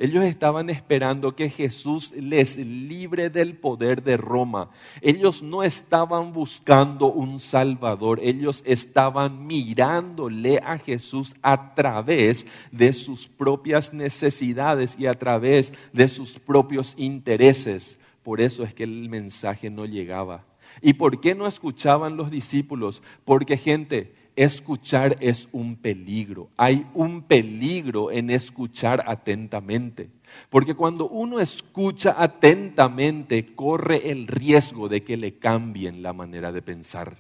Ellos 0.02 0.24
estaban 0.24 0.70
esperando 0.70 1.36
que 1.36 1.50
Jesús 1.50 2.14
les 2.14 2.56
libre 2.56 3.30
del 3.30 3.58
poder 3.58 4.02
de 4.02 4.16
Roma. 4.16 4.70
Ellos 5.02 5.44
no 5.44 5.62
estaban 5.62 6.32
buscando 6.32 7.08
un 7.08 7.42
Salvador, 7.42 8.22
ellos 8.24 8.64
estaban 8.66 9.46
mirándole 9.46 10.60
a 10.64 10.78
Jesús 10.78 11.36
a 11.42 11.76
través 11.76 12.46
de 12.72 12.94
sus 12.94 13.28
propias 13.28 13.94
necesidades 13.94 14.96
y 14.98 15.06
a 15.06 15.16
través 15.16 15.74
de 15.92 16.08
sus 16.08 16.40
propios 16.40 16.94
intereses. 16.96 18.00
Por 18.24 18.40
eso 18.40 18.64
es 18.64 18.74
que 18.74 18.86
el 18.86 19.10
mensaje 19.10 19.70
no 19.70 19.86
llegaba. 19.86 20.46
¿Y 20.82 20.94
por 20.94 21.20
qué 21.20 21.36
no 21.36 21.46
escuchaban 21.46 22.16
los 22.16 22.32
discípulos? 22.32 23.04
Porque 23.26 23.58
gente, 23.58 24.14
escuchar 24.44 25.18
es 25.20 25.50
un 25.52 25.76
peligro. 25.76 26.50
Hay 26.56 26.88
un 26.94 27.24
peligro 27.24 28.10
en 28.10 28.30
escuchar 28.30 29.04
atentamente. 29.06 30.10
Porque 30.50 30.76
cuando 30.76 31.10
uno 31.10 31.42
escucha 31.42 32.16
atentamente, 32.18 33.54
corre 33.54 34.12
el 34.12 34.28
riesgo 34.28 34.88
de 34.88 35.04
que 35.04 35.18
le 35.18 35.38
cambien 35.40 36.02
la 36.02 36.14
manera 36.14 36.54
de 36.54 36.62
pensar. 36.62 37.18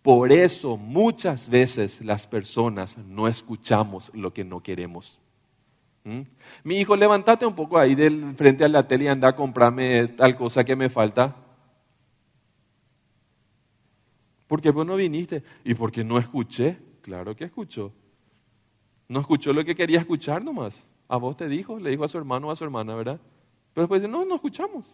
Por 0.00 0.32
eso 0.32 0.78
muchas 0.78 1.50
veces 1.50 2.02
las 2.02 2.26
personas 2.26 2.96
no 2.96 3.28
escuchamos 3.28 4.10
lo 4.14 4.32
que 4.32 4.44
no 4.44 4.62
queremos. 4.62 5.20
¿Mm? 6.04 6.22
Mi 6.64 6.80
hijo, 6.80 6.96
levántate 6.96 7.44
un 7.44 7.54
poco 7.54 7.76
ahí 7.78 7.94
del 7.94 8.34
frente 8.36 8.64
a 8.64 8.68
la 8.68 8.88
tele 8.88 9.04
y 9.04 9.08
anda 9.08 9.28
a 9.28 9.36
comprarme 9.36 10.08
tal 10.08 10.34
cosa 10.34 10.64
que 10.64 10.76
me 10.76 10.88
falta. 10.88 11.36
¿Por 14.48 14.62
qué 14.62 14.70
vos 14.70 14.86
no 14.86 14.96
viniste? 14.96 15.44
¿Y 15.62 15.74
porque 15.74 16.02
no 16.02 16.18
escuché? 16.18 16.78
Claro 17.02 17.36
que 17.36 17.44
escuchó. 17.44 17.92
No 19.06 19.20
escuchó 19.20 19.52
lo 19.52 19.64
que 19.64 19.76
quería 19.76 20.00
escuchar 20.00 20.42
nomás. 20.42 20.84
A 21.06 21.18
vos 21.18 21.36
te 21.36 21.48
dijo, 21.48 21.78
le 21.78 21.90
dijo 21.90 22.04
a 22.04 22.08
su 22.08 22.18
hermano 22.18 22.48
o 22.48 22.50
a 22.50 22.56
su 22.56 22.64
hermana, 22.64 22.94
¿verdad? 22.94 23.20
Pero 23.74 23.82
después 23.82 24.02
dice, 24.02 24.10
no, 24.10 24.24
no 24.24 24.34
escuchamos. 24.34 24.84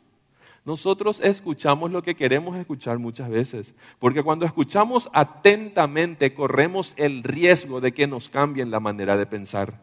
Nosotros 0.64 1.20
escuchamos 1.22 1.90
lo 1.90 2.02
que 2.02 2.14
queremos 2.14 2.56
escuchar 2.56 2.98
muchas 2.98 3.28
veces, 3.28 3.74
porque 3.98 4.22
cuando 4.22 4.46
escuchamos 4.46 5.10
atentamente 5.12 6.34
corremos 6.34 6.94
el 6.96 7.22
riesgo 7.22 7.80
de 7.80 7.92
que 7.92 8.06
nos 8.06 8.28
cambien 8.30 8.70
la 8.70 8.80
manera 8.80 9.16
de 9.16 9.26
pensar. 9.26 9.80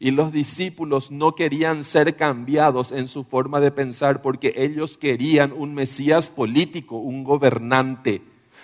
Y 0.00 0.10
los 0.10 0.32
discípulos 0.32 1.10
no 1.10 1.34
querían 1.34 1.82
ser 1.82 2.16
cambiados 2.16 2.92
en 2.92 3.08
su 3.08 3.24
forma 3.24 3.60
de 3.60 3.70
pensar 3.70 4.20
porque 4.20 4.54
ellos 4.56 4.98
querían 4.98 5.52
un 5.52 5.74
Mesías 5.74 6.30
político, 6.30 6.96
un 6.98 7.24
gobernante 7.24 8.22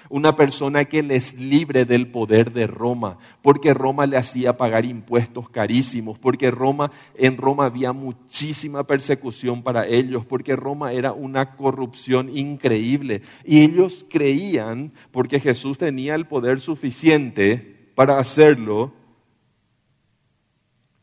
una 0.08 0.36
persona 0.36 0.84
que 0.84 1.02
les 1.02 1.34
libre 1.34 1.84
del 1.84 2.08
poder 2.08 2.52
de 2.52 2.66
Roma, 2.66 3.18
porque 3.42 3.74
Roma 3.74 4.06
le 4.06 4.16
hacía 4.16 4.56
pagar 4.56 4.84
impuestos 4.84 5.48
carísimos, 5.48 6.18
porque 6.18 6.50
Roma 6.50 6.90
en 7.14 7.36
Roma 7.36 7.66
había 7.66 7.92
muchísima 7.92 8.84
persecución 8.86 9.62
para 9.62 9.86
ellos, 9.86 10.24
porque 10.26 10.56
Roma 10.56 10.92
era 10.92 11.12
una 11.12 11.56
corrupción 11.56 12.34
increíble 12.36 13.22
y 13.44 13.60
ellos 13.60 14.06
creían 14.08 14.92
porque 15.10 15.40
Jesús 15.40 15.78
tenía 15.78 16.14
el 16.14 16.26
poder 16.26 16.60
suficiente 16.60 17.90
para 17.94 18.18
hacerlo, 18.18 18.92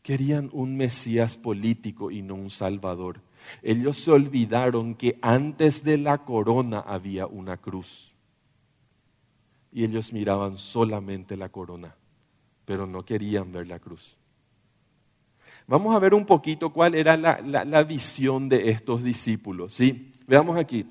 querían 0.02 0.50
un 0.52 0.76
Mesías 0.76 1.36
político 1.36 2.10
y 2.10 2.22
no 2.22 2.34
un 2.34 2.50
Salvador. 2.50 3.20
Ellos 3.62 3.98
se 3.98 4.10
olvidaron 4.10 4.94
que 4.94 5.18
antes 5.20 5.82
de 5.82 5.98
la 5.98 6.18
corona 6.18 6.80
había 6.80 7.26
una 7.26 7.56
cruz 7.56 8.11
y 9.72 9.84
ellos 9.84 10.12
miraban 10.12 10.58
solamente 10.58 11.36
la 11.36 11.48
corona, 11.48 11.96
pero 12.64 12.86
no 12.86 13.04
querían 13.04 13.50
ver 13.52 13.66
la 13.66 13.78
cruz. 13.78 14.18
Vamos 15.66 15.94
a 15.94 15.98
ver 15.98 16.14
un 16.14 16.26
poquito 16.26 16.70
cuál 16.70 16.94
era 16.94 17.16
la, 17.16 17.82
visión 17.84 18.48
de 18.48 18.70
estos 18.70 19.02
discípulos. 19.02 19.74
¿sí? 19.74 20.12
Veamos 20.26 20.56
aquí. 20.58 20.86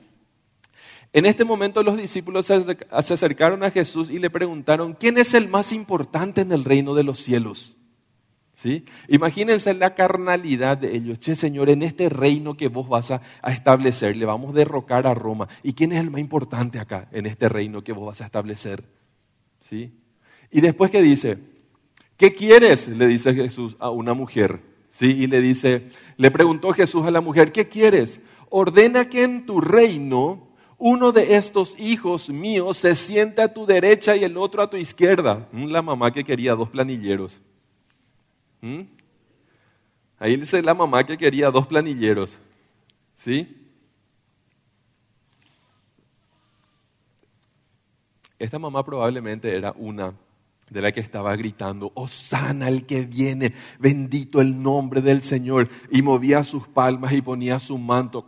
En 1.14 1.26
este 1.26 1.44
momento 1.44 1.84
los 1.84 1.98
discípulos 1.98 2.46
se 2.46 2.78
acercaron 2.90 3.64
a 3.64 3.72
Jesús 3.72 4.10
y 4.10 4.18
le 4.18 4.30
preguntaron, 4.30 4.94
¿quién 4.94 5.18
es 5.18 5.34
el 5.34 5.50
más 5.50 5.74
importante 5.74 6.42
en 6.42 6.52
el 6.52 6.64
reino 6.64 6.96
de 6.96 7.04
los 7.04 7.20
cielos? 7.20 7.78
Imagínense 9.08 9.74
la 9.74 9.96
carnalidad 9.96 10.78
de 10.78 10.96
ellos. 10.96 11.20
Che, 11.20 11.36
Señor, 11.36 11.70
en 11.70 11.82
este 11.82 12.10
reino 12.10 12.56
que 12.56 12.68
vos 12.68 12.88
vas 12.88 13.12
a, 13.12 13.22
establecer, 13.48 14.16
le 14.16 14.26
vamos 14.26 14.52
a 14.52 14.58
derrocar 14.58 15.08
a 15.08 15.14
Roma. 15.14 15.48
¿Y 15.64 15.74
quién 15.74 15.92
es 15.92 16.00
el 16.00 16.12
más 16.12 16.22
importante 16.22 16.80
acá, 16.80 17.08
en 17.12 17.26
este 17.26 17.50
reino 17.50 17.84
que 17.84 17.94
vos 17.94 18.06
vas 18.06 18.22
a 18.22 18.26
establecer? 18.26 18.84
¿Sí? 19.62 19.92
Y 20.52 20.62
después 20.62 20.92
que 20.92 21.02
dice, 21.02 21.38
¿qué 22.18 22.34
quieres? 22.34 22.88
Le 22.88 23.08
dice 23.08 23.34
Jesús 23.34 23.76
a 23.80 23.90
una 23.90 24.14
mujer. 24.14 24.62
¿Sí? 24.92 25.06
Y 25.06 25.28
le 25.28 25.42
dice, 25.42 25.88
le 26.18 26.32
preguntó 26.32 26.72
Jesús 26.74 27.06
a 27.06 27.12
la 27.12 27.22
mujer, 27.22 27.52
¿qué 27.52 27.68
quieres? 27.68 28.20
Ordena 28.50 29.08
que 29.08 29.24
en 29.24 29.46
tu 29.46 29.62
reino 29.62 30.50
uno 30.78 31.12
de 31.12 31.36
estos 31.36 31.80
hijos 31.80 32.30
míos 32.30 32.78
se 32.78 32.96
siente 32.96 33.42
a 33.42 33.54
tu 33.54 33.66
derecha 33.66 34.16
y 34.16 34.24
el 34.24 34.36
otro 34.36 34.62
a 34.62 34.70
tu 34.70 34.78
izquierda. 34.78 35.48
La 35.54 35.82
mamá 35.82 36.12
que 36.12 36.24
quería 36.24 36.56
dos 36.56 36.70
planilleros. 36.70 37.40
¿Mm? 38.62 38.82
Ahí 40.20 40.38
dice 40.38 40.62
la 40.62 40.74
mamá 40.74 41.04
que 41.04 41.18
quería 41.18 41.50
dos 41.50 41.68
planilleros. 41.68 42.38
¿Sí? 43.16 43.58
Esta 48.38 48.58
mamá 48.58 48.84
probablemente 48.84 49.56
era 49.56 49.72
una 49.78 50.14
de 50.72 50.82
la 50.82 50.92
que 50.92 51.00
estaba 51.00 51.36
gritando, 51.36 51.92
Osana 51.96 52.70
el 52.70 52.86
que 52.86 53.06
viene, 53.06 53.54
bendito 53.78 54.42
el 54.42 54.62
nombre 54.62 55.02
del 55.02 55.22
Señor, 55.22 55.70
y 55.92 56.02
movía 56.02 56.44
sus 56.44 56.68
palmas 56.68 57.14
y 57.14 57.22
ponía 57.22 57.60
su 57.60 57.78
manto 57.78 58.26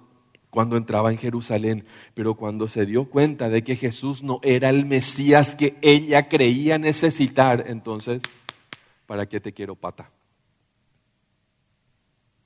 cuando 0.49 0.77
entraba 0.77 1.11
en 1.11 1.17
Jerusalén. 1.17 1.85
Pero 2.13 2.35
cuando 2.35 2.67
se 2.67 2.85
dio 2.85 3.05
cuenta 3.09 3.49
de 3.49 3.63
que 3.63 3.75
Jesús 3.75 4.21
no 4.21 4.39
era 4.43 4.69
el 4.69 4.85
Mesías 4.85 5.55
que 5.55 5.77
ella 5.81 6.27
creía 6.27 6.77
necesitar, 6.77 7.63
entonces, 7.67 8.21
¿para 9.07 9.25
qué 9.25 9.39
te 9.39 9.51
quiero 9.51 9.75
pata? 9.75 10.11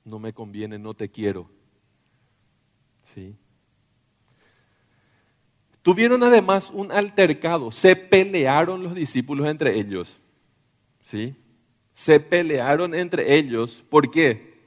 No 0.08 0.18
me 0.18 0.32
conviene, 0.32 0.78
no 0.78 0.94
te 0.94 1.08
quiero. 1.08 1.48
¿Sí? 3.14 3.36
Tuvieron 5.82 6.22
además 6.22 6.70
un 6.72 6.92
altercado, 6.92 7.72
se 7.72 7.96
pelearon 7.96 8.82
los 8.82 8.94
discípulos 8.94 9.48
entre 9.48 9.78
ellos. 9.78 10.18
¿Sí? 11.04 11.36
Se 11.94 12.20
pelearon 12.20 12.94
entre 12.94 13.36
ellos, 13.36 13.84
¿por 13.88 14.10
qué? 14.10 14.58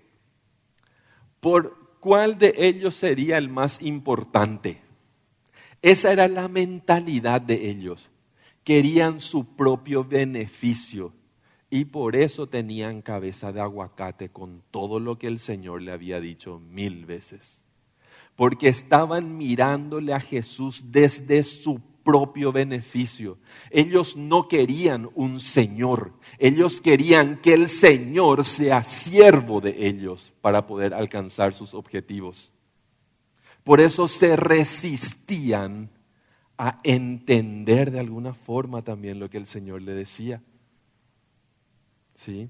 Por 1.40 1.98
cuál 2.00 2.38
de 2.38 2.54
ellos 2.58 2.96
sería 2.96 3.38
el 3.38 3.50
más 3.50 3.82
importante. 3.82 4.82
Esa 5.82 6.12
era 6.12 6.28
la 6.28 6.48
mentalidad 6.48 7.42
de 7.42 7.70
ellos. 7.70 8.10
Querían 8.64 9.20
su 9.20 9.56
propio 9.56 10.04
beneficio 10.04 11.14
y 11.74 11.86
por 11.86 12.18
eso 12.18 12.48
tenían 12.48 13.02
cabeza 13.02 13.54
de 13.54 13.62
aguacate 13.62 14.28
con 14.30 14.62
todo 14.72 15.00
lo 15.00 15.18
que 15.18 15.28
el 15.28 15.40
Señor 15.40 15.82
le 15.82 15.94
había 15.94 16.20
dicho 16.20 16.60
mil 16.60 17.06
veces. 17.06 17.64
Porque 18.36 18.68
estaban 18.68 19.38
mirándole 19.38 20.14
a 20.14 20.20
Jesús 20.20 20.84
desde 20.88 21.44
su 21.44 21.80
propio 22.04 22.52
beneficio. 22.52 23.38
Ellos 23.70 24.18
no 24.18 24.50
querían 24.50 25.10
un 25.16 25.40
Señor, 25.40 26.12
ellos 26.40 26.82
querían 26.82 27.40
que 27.40 27.54
el 27.54 27.70
Señor 27.70 28.44
sea 28.44 28.84
siervo 28.84 29.62
de 29.62 29.88
ellos 29.88 30.34
para 30.42 30.68
poder 30.68 30.94
alcanzar 30.94 31.54
sus 31.54 31.74
objetivos. 31.74 32.54
Por 33.64 33.80
eso 33.80 34.10
se 34.10 34.36
resistían 34.36 35.90
a 36.58 36.80
entender 36.84 37.92
de 37.92 38.02
alguna 38.02 38.34
forma 38.34 38.82
también 38.82 39.20
lo 39.20 39.30
que 39.30 39.38
el 39.38 39.46
Señor 39.46 39.82
le 39.84 39.94
decía. 39.94 40.42
¿Sí? 42.22 42.48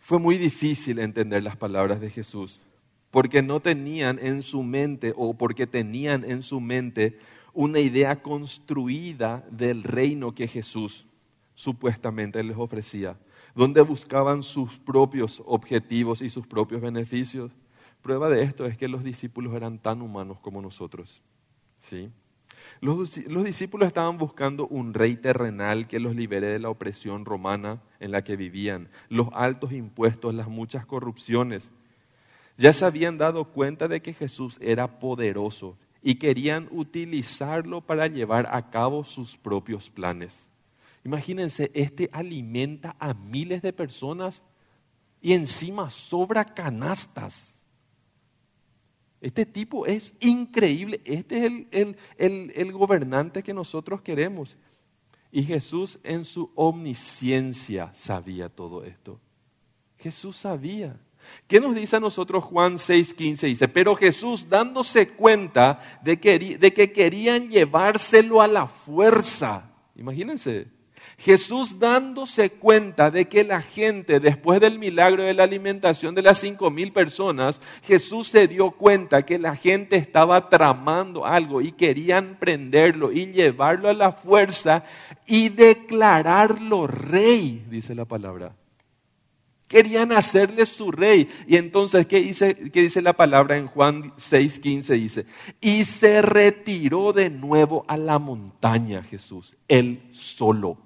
Fue 0.00 0.18
muy 0.18 0.38
difícil 0.38 0.98
entender 0.98 1.40
las 1.40 1.56
palabras 1.56 2.00
de 2.00 2.10
Jesús, 2.10 2.58
porque 3.12 3.42
no 3.42 3.60
tenían 3.60 4.18
en 4.18 4.42
su 4.42 4.64
mente 4.64 5.14
o 5.16 5.34
porque 5.34 5.68
tenían 5.68 6.24
en 6.24 6.42
su 6.42 6.60
mente 6.60 7.20
una 7.54 7.78
idea 7.78 8.22
construida 8.22 9.46
del 9.52 9.84
reino 9.84 10.34
que 10.34 10.48
Jesús 10.48 11.06
supuestamente 11.54 12.42
les 12.42 12.56
ofrecía, 12.56 13.16
donde 13.54 13.82
buscaban 13.82 14.42
sus 14.42 14.76
propios 14.80 15.40
objetivos 15.46 16.20
y 16.22 16.28
sus 16.28 16.44
propios 16.44 16.80
beneficios. 16.80 17.52
Prueba 18.02 18.28
de 18.28 18.42
esto 18.42 18.66
es 18.66 18.76
que 18.76 18.88
los 18.88 19.04
discípulos 19.04 19.54
eran 19.54 19.78
tan 19.78 20.02
humanos 20.02 20.40
como 20.40 20.60
nosotros. 20.60 21.22
¿Sí? 21.78 22.10
Los, 22.80 23.14
discípulos 23.44 23.86
estaban 23.86 24.18
buscando 24.18 24.66
un 24.66 24.92
rey 24.92 25.16
terrenal 25.16 25.86
que 25.88 26.00
los 26.00 26.14
libere 26.14 26.48
de 26.48 26.58
la 26.58 26.68
opresión 26.68 27.24
romana 27.24 27.80
en 28.00 28.10
la 28.10 28.22
que 28.22 28.36
vivían, 28.36 28.88
los 29.08 29.28
altos 29.32 29.72
impuestos, 29.72 30.34
las 30.34 30.48
muchas 30.48 30.84
corrupciones. 30.84 31.72
Ya 32.58 32.72
se 32.72 32.84
habían 32.84 33.18
dado 33.18 33.44
cuenta 33.44 33.88
de 33.88 34.00
que 34.00 34.12
Jesús 34.12 34.58
era 34.60 34.98
poderoso 34.98 35.76
y 36.02 36.16
querían 36.16 36.68
utilizarlo 36.70 37.80
para 37.80 38.06
llevar 38.06 38.48
a 38.50 38.70
cabo 38.70 39.04
sus 39.04 39.36
propios 39.36 39.90
planes. 39.90 40.48
Imagínense, 41.04 41.70
este 41.74 42.10
alimenta 42.12 42.96
a 42.98 43.14
miles 43.14 43.62
de 43.62 43.72
personas 43.72 44.42
y 45.20 45.32
encima 45.32 45.90
sobra 45.90 46.44
canastas. 46.44 47.55
Este 49.20 49.46
tipo 49.46 49.86
es 49.86 50.14
increíble. 50.20 51.00
Este 51.04 51.46
es 51.46 51.96
el, 52.18 52.72
gobernante 52.72 53.42
que 53.42 53.54
nosotros 53.54 54.02
queremos. 54.02 54.56
Y 55.32 55.42
Jesús 55.42 55.98
en 56.02 56.24
su 56.24 56.50
omnisciencia 56.54 57.92
sabía 57.92 58.48
todo 58.48 58.84
esto. 58.84 59.20
Jesús 59.98 60.36
sabía. 60.36 61.00
¿Qué 61.48 61.60
nos 61.60 61.74
dice 61.74 61.96
a 61.96 62.00
nosotros 62.00 62.44
Juan 62.44 62.74
6:15? 62.74 63.46
Dice, 63.46 63.68
pero 63.68 63.96
Jesús 63.96 64.48
dándose 64.48 65.08
cuenta 65.08 65.80
de 66.04 66.20
que, 66.20 66.38
de 66.38 66.72
que 66.72 66.92
querían 66.92 67.48
llevárselo 67.48 68.40
a 68.40 68.46
la 68.46 68.66
fuerza. 68.66 69.72
Imagínense, 69.96 70.68
Jesús 71.18 71.78
dándose 71.78 72.50
cuenta 72.50 73.10
de 73.10 73.26
que 73.26 73.42
la 73.42 73.62
gente, 73.62 74.20
después 74.20 74.60
del 74.60 74.78
milagro 74.78 75.22
de 75.22 75.32
la 75.32 75.44
alimentación 75.44 76.14
de 76.14 76.22
las 76.22 76.38
cinco 76.38 76.70
mil 76.70 76.92
personas, 76.92 77.60
Jesús 77.84 78.28
se 78.28 78.46
dio 78.46 78.70
cuenta 78.72 79.24
que 79.24 79.38
la 79.38 79.56
gente 79.56 79.96
estaba 79.96 80.50
tramando 80.50 81.24
algo 81.24 81.62
y 81.62 81.72
querían 81.72 82.36
prenderlo 82.38 83.12
y 83.12 83.32
llevarlo 83.32 83.88
a 83.88 83.94
la 83.94 84.12
fuerza 84.12 84.84
y 85.26 85.48
declararlo 85.48 86.86
rey, 86.86 87.64
dice 87.70 87.94
la 87.94 88.04
palabra. 88.04 88.54
Querían 89.68 90.12
hacerle 90.12 90.64
su 90.64 90.92
rey. 90.92 91.28
Y 91.48 91.56
entonces, 91.56 92.06
¿qué 92.06 92.20
dice, 92.20 92.70
qué 92.70 92.82
dice 92.82 93.02
la 93.02 93.14
palabra 93.14 93.56
en 93.56 93.66
Juan 93.66 94.12
6:15? 94.14 94.94
Dice, 94.94 95.26
y 95.60 95.82
se 95.82 96.22
retiró 96.22 97.12
de 97.12 97.30
nuevo 97.30 97.84
a 97.88 97.96
la 97.96 98.20
montaña 98.20 99.02
Jesús, 99.02 99.56
él 99.66 100.02
solo. 100.12 100.85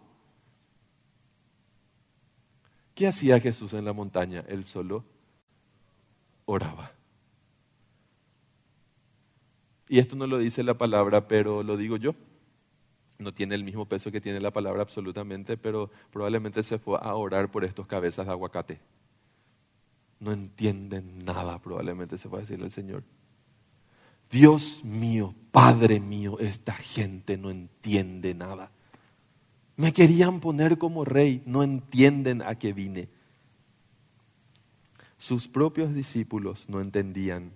¿Qué 3.00 3.06
hacía 3.06 3.40
Jesús 3.40 3.72
en 3.72 3.86
la 3.86 3.94
montaña? 3.94 4.44
Él 4.46 4.66
solo 4.66 5.06
oraba. 6.44 6.92
Y 9.88 10.00
esto 10.00 10.16
no 10.16 10.26
lo 10.26 10.36
dice 10.36 10.62
la 10.62 10.74
palabra, 10.74 11.26
pero 11.26 11.62
lo 11.62 11.78
digo 11.78 11.96
yo. 11.96 12.14
No 13.18 13.32
tiene 13.32 13.54
el 13.54 13.64
mismo 13.64 13.86
peso 13.86 14.12
que 14.12 14.20
tiene 14.20 14.38
la 14.38 14.50
palabra 14.50 14.82
absolutamente, 14.82 15.56
pero 15.56 15.90
probablemente 16.12 16.62
se 16.62 16.78
fue 16.78 16.98
a 17.00 17.14
orar 17.14 17.50
por 17.50 17.64
estos 17.64 17.86
cabezas 17.86 18.26
de 18.26 18.32
aguacate. 18.32 18.80
No 20.18 20.30
entienden 20.32 21.24
nada, 21.24 21.58
probablemente 21.58 22.18
se 22.18 22.28
fue 22.28 22.40
a 22.40 22.42
decirle 22.42 22.66
al 22.66 22.70
Señor. 22.70 23.02
Dios 24.30 24.84
mío, 24.84 25.34
Padre 25.52 26.00
mío, 26.00 26.38
esta 26.38 26.74
gente 26.74 27.38
no 27.38 27.50
entiende 27.50 28.34
nada. 28.34 28.70
Me 29.80 29.94
querían 29.94 30.40
poner 30.40 30.76
como 30.76 31.06
rey, 31.06 31.42
no 31.46 31.62
entienden 31.62 32.42
a 32.42 32.54
qué 32.56 32.74
vine. 32.74 33.08
Sus 35.16 35.48
propios 35.48 35.94
discípulos 35.94 36.66
no 36.68 36.82
entendían. 36.82 37.52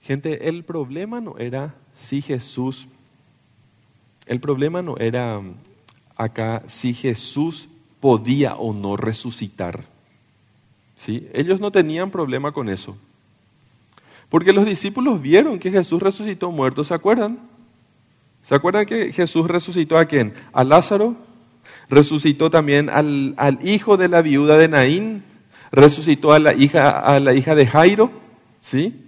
Gente, 0.00 0.48
el 0.48 0.62
problema 0.62 1.20
no 1.20 1.38
era 1.38 1.74
si 1.96 2.22
Jesús, 2.22 2.86
el 4.26 4.38
problema 4.38 4.80
no 4.80 4.96
era 4.96 5.42
acá 6.14 6.62
si 6.68 6.94
Jesús 6.94 7.68
podía 7.98 8.54
o 8.54 8.72
no 8.72 8.96
resucitar. 8.96 9.86
¿Sí? 10.94 11.28
Ellos 11.32 11.58
no 11.58 11.72
tenían 11.72 12.12
problema 12.12 12.52
con 12.52 12.68
eso. 12.68 12.96
Porque 14.28 14.52
los 14.52 14.64
discípulos 14.64 15.20
vieron 15.20 15.58
que 15.58 15.72
Jesús 15.72 16.00
resucitó 16.00 16.52
muerto, 16.52 16.84
¿se 16.84 16.94
acuerdan? 16.94 17.50
¿Se 18.42 18.54
acuerdan 18.54 18.86
que 18.86 19.12
Jesús 19.12 19.46
resucitó 19.46 19.98
a 19.98 20.06
quién? 20.06 20.34
A 20.52 20.64
Lázaro, 20.64 21.16
resucitó 21.88 22.50
también 22.50 22.90
al, 22.90 23.58
hijo 23.62 23.96
de 23.96 24.08
la 24.08 24.22
viuda 24.22 24.58
de 24.58 24.68
Naín, 24.68 25.22
resucitó 25.70 26.32
a 26.32 26.38
la 26.38 26.54
hija, 26.54 26.98
a 26.98 27.20
la 27.20 27.34
hija 27.34 27.54
de 27.54 27.66
Jairo, 27.66 28.10
¿sí? 28.60 29.02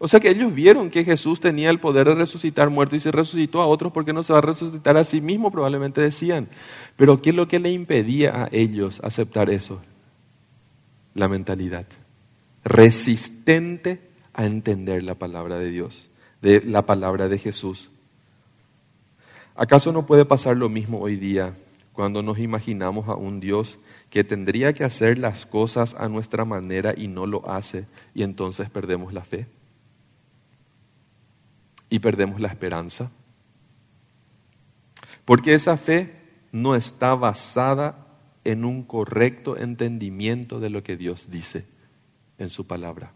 O 0.00 0.06
sea 0.06 0.20
que 0.20 0.30
ellos 0.30 0.54
vieron 0.54 0.90
que 0.90 1.04
Jesús 1.04 1.40
tenía 1.40 1.70
el 1.70 1.80
poder 1.80 2.06
de 2.06 2.14
resucitar 2.14 2.70
muertos 2.70 2.98
y 2.98 3.00
se 3.00 3.10
resucitó 3.10 3.60
a 3.60 3.66
otros 3.66 3.92
porque 3.92 4.12
no 4.12 4.22
se 4.22 4.32
va 4.32 4.38
a 4.38 4.42
resucitar 4.42 4.96
a 4.96 5.02
sí 5.02 5.20
mismo, 5.20 5.50
probablemente 5.50 6.00
decían. 6.00 6.48
Pero 6.96 7.20
¿qué 7.20 7.30
es 7.30 7.36
lo 7.36 7.48
que 7.48 7.58
le 7.58 7.72
impedía 7.72 8.44
a 8.44 8.48
ellos 8.52 9.00
aceptar 9.02 9.50
eso? 9.50 9.80
La 11.14 11.26
mentalidad. 11.26 11.86
Resistente 12.64 14.00
a 14.34 14.46
entender 14.46 15.02
la 15.02 15.16
palabra 15.16 15.58
de 15.58 15.70
Dios, 15.70 16.08
de 16.42 16.62
la 16.62 16.86
palabra 16.86 17.28
de 17.28 17.38
Jesús. 17.38 17.90
¿Acaso 19.58 19.90
no 19.90 20.06
puede 20.06 20.24
pasar 20.24 20.56
lo 20.56 20.68
mismo 20.68 21.00
hoy 21.00 21.16
día 21.16 21.56
cuando 21.92 22.22
nos 22.22 22.38
imaginamos 22.38 23.08
a 23.08 23.16
un 23.16 23.40
Dios 23.40 23.80
que 24.08 24.22
tendría 24.22 24.72
que 24.72 24.84
hacer 24.84 25.18
las 25.18 25.46
cosas 25.46 25.96
a 25.98 26.08
nuestra 26.08 26.44
manera 26.44 26.94
y 26.96 27.08
no 27.08 27.26
lo 27.26 27.50
hace 27.50 27.86
y 28.14 28.22
entonces 28.22 28.70
perdemos 28.70 29.12
la 29.12 29.24
fe? 29.24 29.48
Y 31.90 31.98
perdemos 31.98 32.40
la 32.40 32.46
esperanza. 32.46 33.10
Porque 35.24 35.54
esa 35.54 35.76
fe 35.76 36.14
no 36.52 36.76
está 36.76 37.16
basada 37.16 38.06
en 38.44 38.64
un 38.64 38.84
correcto 38.84 39.56
entendimiento 39.56 40.60
de 40.60 40.70
lo 40.70 40.84
que 40.84 40.96
Dios 40.96 41.32
dice 41.32 41.66
en 42.38 42.48
su 42.48 42.64
palabra. 42.64 43.12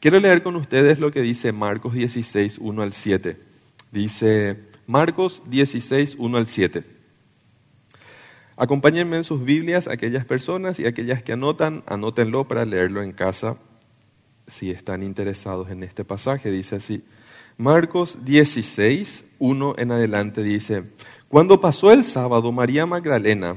Quiero 0.00 0.20
leer 0.20 0.42
con 0.42 0.54
ustedes 0.56 0.98
lo 0.98 1.10
que 1.10 1.22
dice 1.22 1.50
Marcos 1.52 1.94
16, 1.94 2.58
1 2.58 2.82
al 2.82 2.92
7. 2.92 3.51
Dice 3.92 4.56
Marcos 4.86 5.42
16, 5.46 6.16
1 6.18 6.38
al 6.38 6.46
7. 6.46 6.82
Acompáñenme 8.56 9.18
en 9.18 9.24
sus 9.24 9.44
Biblias 9.44 9.86
aquellas 9.86 10.24
personas 10.24 10.80
y 10.80 10.86
aquellas 10.86 11.22
que 11.22 11.34
anotan, 11.34 11.84
anótenlo 11.86 12.48
para 12.48 12.64
leerlo 12.64 13.02
en 13.02 13.10
casa 13.10 13.58
si 14.46 14.70
están 14.70 15.02
interesados 15.02 15.70
en 15.70 15.82
este 15.82 16.06
pasaje. 16.06 16.50
Dice 16.50 16.76
así, 16.76 17.04
Marcos 17.58 18.24
16, 18.24 19.26
1 19.38 19.74
en 19.76 19.92
adelante 19.92 20.42
dice, 20.42 20.84
cuando 21.28 21.60
pasó 21.60 21.92
el 21.92 22.02
sábado, 22.04 22.50
María 22.50 22.86
Magdalena, 22.86 23.56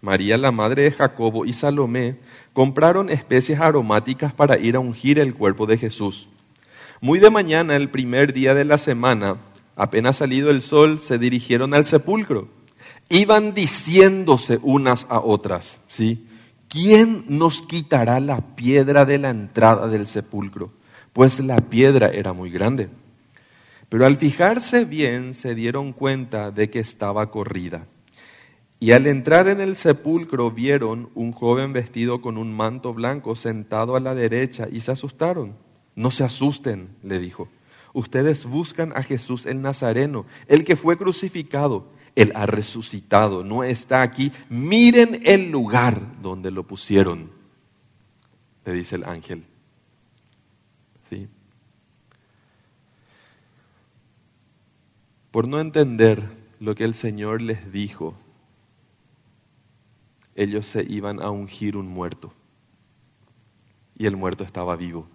María 0.00 0.38
la 0.38 0.52
madre 0.52 0.84
de 0.84 0.92
Jacobo 0.92 1.44
y 1.44 1.52
Salomé 1.52 2.16
compraron 2.54 3.10
especies 3.10 3.60
aromáticas 3.60 4.32
para 4.32 4.56
ir 4.56 4.76
a 4.76 4.80
ungir 4.80 5.18
el 5.18 5.34
cuerpo 5.34 5.66
de 5.66 5.76
Jesús. 5.76 6.30
Muy 7.02 7.18
de 7.18 7.28
mañana, 7.28 7.76
el 7.76 7.90
primer 7.90 8.32
día 8.32 8.54
de 8.54 8.64
la 8.64 8.78
semana, 8.78 9.36
apenas 9.76 10.16
salido 10.16 10.50
el 10.50 10.62
sol, 10.62 10.98
se 10.98 11.18
dirigieron 11.18 11.74
al 11.74 11.84
sepulcro. 11.84 12.48
Iban 13.08 13.54
diciéndose 13.54 14.58
unas 14.62 15.06
a 15.08 15.20
otras, 15.20 15.78
¿sí? 15.86 16.26
¿Quién 16.68 17.24
nos 17.28 17.62
quitará 17.62 18.18
la 18.18 18.56
piedra 18.56 19.04
de 19.04 19.18
la 19.18 19.30
entrada 19.30 19.86
del 19.86 20.08
sepulcro? 20.08 20.72
Pues 21.12 21.38
la 21.38 21.58
piedra 21.58 22.08
era 22.08 22.32
muy 22.32 22.50
grande. 22.50 22.88
Pero 23.88 24.04
al 24.04 24.16
fijarse 24.16 24.84
bien 24.84 25.34
se 25.34 25.54
dieron 25.54 25.92
cuenta 25.92 26.50
de 26.50 26.68
que 26.68 26.80
estaba 26.80 27.30
corrida. 27.30 27.86
Y 28.80 28.90
al 28.90 29.06
entrar 29.06 29.46
en 29.46 29.60
el 29.60 29.76
sepulcro 29.76 30.50
vieron 30.50 31.08
un 31.14 31.32
joven 31.32 31.72
vestido 31.72 32.20
con 32.20 32.36
un 32.36 32.52
manto 32.52 32.92
blanco 32.92 33.36
sentado 33.36 33.94
a 33.94 34.00
la 34.00 34.14
derecha 34.14 34.66
y 34.70 34.80
se 34.80 34.90
asustaron. 34.90 35.54
No 35.94 36.10
se 36.10 36.24
asusten, 36.24 36.88
le 37.04 37.20
dijo 37.20 37.48
ustedes 37.96 38.44
buscan 38.44 38.92
a 38.94 39.02
Jesús 39.02 39.46
el 39.46 39.62
Nazareno, 39.62 40.26
el 40.48 40.66
que 40.66 40.76
fue 40.76 40.98
crucificado. 40.98 41.88
Él 42.14 42.30
ha 42.34 42.44
resucitado, 42.44 43.42
no 43.42 43.64
está 43.64 44.02
aquí. 44.02 44.32
Miren 44.50 45.22
el 45.24 45.50
lugar 45.50 46.20
donde 46.20 46.50
lo 46.50 46.66
pusieron, 46.66 47.30
le 48.66 48.72
dice 48.74 48.96
el 48.96 49.04
ángel. 49.04 49.44
¿Sí? 51.08 51.26
Por 55.30 55.48
no 55.48 55.58
entender 55.58 56.22
lo 56.60 56.74
que 56.74 56.84
el 56.84 56.92
Señor 56.92 57.40
les 57.40 57.72
dijo, 57.72 58.14
ellos 60.34 60.66
se 60.66 60.84
iban 60.86 61.22
a 61.22 61.30
ungir 61.30 61.78
un 61.78 61.88
muerto 61.88 62.30
y 63.96 64.04
el 64.04 64.16
muerto 64.16 64.44
estaba 64.44 64.76
vivo. 64.76 65.08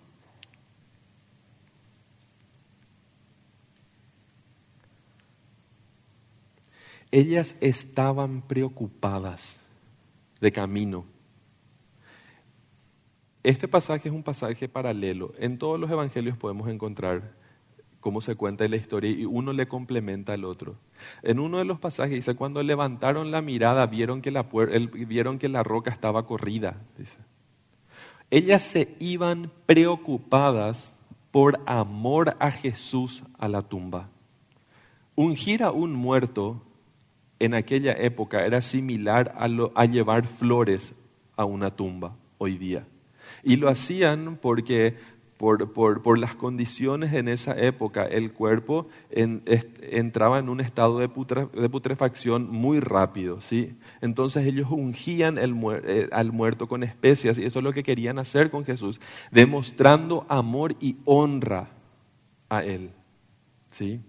Ellas 7.11 7.57
estaban 7.59 8.41
preocupadas 8.41 9.59
de 10.39 10.51
camino. 10.51 11.05
Este 13.43 13.67
pasaje 13.67 14.07
es 14.07 14.15
un 14.15 14.23
pasaje 14.23 14.69
paralelo. 14.69 15.33
En 15.37 15.57
todos 15.57 15.79
los 15.79 15.91
evangelios 15.91 16.37
podemos 16.37 16.69
encontrar 16.69 17.33
cómo 17.99 18.21
se 18.21 18.35
cuenta 18.35 18.67
la 18.67 18.75
historia 18.75 19.11
y 19.11 19.25
uno 19.25 19.53
le 19.53 19.67
complementa 19.67 20.33
al 20.33 20.45
otro. 20.45 20.75
En 21.21 21.39
uno 21.39 21.57
de 21.57 21.65
los 21.65 21.79
pasajes 21.79 22.15
dice, 22.15 22.35
cuando 22.35 22.61
levantaron 22.63 23.31
la 23.31 23.41
mirada 23.41 23.85
vieron 23.87 24.21
que 24.21 24.31
la, 24.31 24.43
vieron 24.43 25.39
que 25.39 25.49
la 25.49 25.63
roca 25.63 25.91
estaba 25.91 26.25
corrida. 26.25 26.81
Ellas 28.29 28.63
se 28.63 28.95
iban 28.99 29.51
preocupadas 29.65 30.95
por 31.31 31.61
amor 31.65 32.35
a 32.39 32.51
Jesús 32.51 33.23
a 33.37 33.47
la 33.47 33.61
tumba. 33.61 34.09
Ungir 35.15 35.63
a 35.63 35.71
un 35.71 35.93
muerto 35.93 36.61
en 37.41 37.55
aquella 37.55 37.93
época 37.93 38.45
era 38.45 38.61
similar 38.61 39.33
a, 39.35 39.85
llevar 39.85 40.27
flores 40.27 40.93
a 41.35 41.43
una 41.43 41.71
tumba 41.75 42.15
hoy 42.37 42.57
día. 42.57 42.85
Y 43.43 43.55
lo 43.55 43.67
hacían 43.67 44.37
porque 44.39 44.95
por, 45.37 45.73
por, 45.73 46.03
por, 46.03 46.19
las 46.19 46.35
condiciones 46.35 47.13
en 47.13 47.27
esa 47.27 47.57
época, 47.57 48.05
el 48.05 48.31
cuerpo 48.31 48.87
en, 49.09 49.41
entraba 49.89 50.37
en 50.37 50.49
un 50.49 50.61
estado 50.61 50.99
de, 50.99 51.09
putrefacción 51.09 52.47
muy 52.47 52.79
rápido. 52.79 53.41
¿sí? 53.41 53.75
Entonces 54.01 54.45
ellos 54.45 54.67
ungían 54.69 55.39
eh, 55.39 56.09
al 56.11 56.31
muerto 56.31 56.67
con 56.67 56.83
especias 56.83 57.39
y 57.39 57.43
eso 57.45 57.57
es 57.57 57.63
lo 57.63 57.73
que 57.73 57.81
querían 57.81 58.19
hacer 58.19 58.51
con 58.51 58.65
Jesús, 58.65 59.01
demostrando 59.31 60.27
amor 60.29 60.75
y 60.79 60.97
honra 61.05 61.69
a 62.49 62.63
Él. 62.63 62.91
¿sí? 63.71 63.99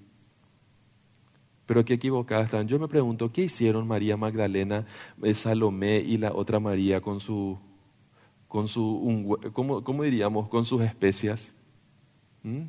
Pero 1.73 1.87
qué 1.87 1.95
equivocadas 1.95 2.45
están. 2.45 2.69
Yo 2.69 2.79
me 2.79 2.87
pregunto, 2.87 3.33
¿qué 3.33 3.45
hicieron 3.45 3.89
María 3.89 4.19
Magdalena, 4.19 4.85
eh, 5.23 5.33
Salomé 5.33 6.01
y 6.01 6.19
la 6.19 6.35
otra 6.35 6.61
María 6.61 7.01
con 7.01 7.19
su 7.19 7.59
con 8.47 8.69
su, 8.69 9.39
¿cómo, 9.55 10.03
diríamos? 10.03 10.51
Con 10.51 10.67
sus 10.67 10.83
especias. 10.83 11.57
¿Mm? 12.43 12.65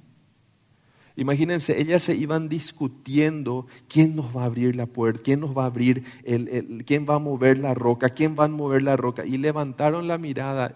Imagínense, 1.18 1.82
ellas 1.82 2.04
se 2.04 2.16
iban 2.16 2.48
discutiendo 2.48 3.68
quién 3.90 4.16
nos 4.16 4.34
va 4.34 4.44
a 4.44 4.46
abrir 4.46 4.74
la 4.78 4.86
puerta, 4.86 5.22
quién 5.22 5.42
nos 5.42 5.54
va 5.54 5.64
a 5.64 5.66
abrir, 5.66 6.06
el, 6.24 6.86
quién 6.86 7.06
va 7.06 7.16
a 7.16 7.20
mover 7.20 7.58
la 7.58 7.74
roca, 7.74 8.08
quién 8.08 8.38
va 8.40 8.46
a 8.46 8.48
mover 8.48 8.84
la 8.84 8.96
roca. 8.96 9.26
Y 9.26 9.38
levantaron 9.38 10.08
la 10.08 10.18
mirada 10.18 10.76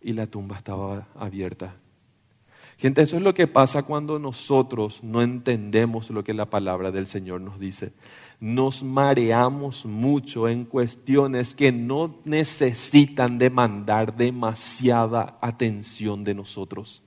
y 0.00 0.12
la 0.12 0.28
tumba 0.28 0.58
estaba 0.58 1.08
abierta. 1.16 1.74
Gente, 2.78 3.02
eso 3.02 3.16
es 3.16 3.22
lo 3.22 3.34
que 3.34 3.46
pasa 3.46 3.82
cuando 3.84 4.18
nosotros 4.18 5.00
no 5.02 5.22
entendemos 5.22 6.10
lo 6.10 6.24
que 6.24 6.34
la 6.34 6.46
palabra 6.46 6.90
del 6.90 7.06
Señor 7.06 7.40
nos 7.40 7.60
dice. 7.60 7.92
Nos 8.40 8.82
mareamos 8.82 9.86
mucho 9.86 10.48
en 10.48 10.64
cuestiones 10.64 11.54
que 11.54 11.70
no 11.70 12.16
necesitan 12.24 13.38
demandar 13.38 14.16
demasiada 14.16 15.38
atención 15.40 16.24
de 16.24 16.34
nosotros. 16.34 17.02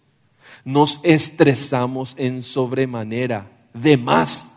Nos 0.63 1.01
estresamos 1.03 2.13
en 2.17 2.41
sobremanera, 2.41 3.67
de 3.73 3.97
más. 3.97 4.55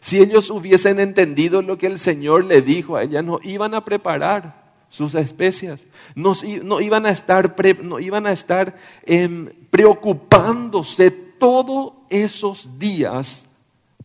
Si 0.00 0.18
ellos 0.18 0.50
hubiesen 0.50 1.00
entendido 1.00 1.62
lo 1.62 1.76
que 1.76 1.86
el 1.86 1.98
Señor 1.98 2.44
le 2.44 2.62
dijo 2.62 2.96
a 2.96 3.02
ellas, 3.02 3.24
no 3.24 3.40
iban 3.42 3.74
a 3.74 3.84
preparar 3.84 4.59
sus 4.90 5.14
especias. 5.14 5.86
No, 6.14 6.34
iban 6.80 7.06
a 7.06 7.10
estar, 7.10 7.54
no 7.82 7.98
iban 7.98 8.26
a 8.26 8.32
estar 8.32 8.76
em, 9.04 9.48
preocupándose 9.70 11.10
todos 11.10 11.94
esos 12.10 12.78
días 12.78 13.46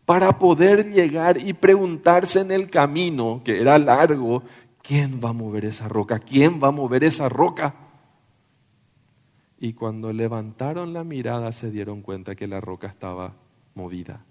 para 0.06 0.38
poder 0.39 0.93
llegar 0.93 1.38
y 1.41 1.54
preguntarse 1.54 2.39
en 2.39 2.52
el 2.52 2.69
camino, 2.69 3.41
que 3.43 3.60
era 3.60 3.78
largo, 3.80 4.43
¿quién 4.82 5.19
va 5.21 5.30
a 5.30 5.34
mover 5.34 5.65
esa 5.65 5.89
roca? 5.89 6.19
¿Quién 6.19 6.62
va 6.63 6.69
a 6.69 6.71
mover 6.71 7.04
esa 7.04 7.28
roca? 7.28 7.74
Y 9.60 9.74
cuando 9.74 10.13
levantaron 10.13 10.93
la 10.93 11.04
mirada 11.04 11.52
se 11.52 11.71
dieron 11.71 12.04
cuenta 12.04 12.36
que 12.36 12.45
la 12.45 12.62
roca 12.62 12.88
estaba 12.88 13.34
movida. 13.74 14.24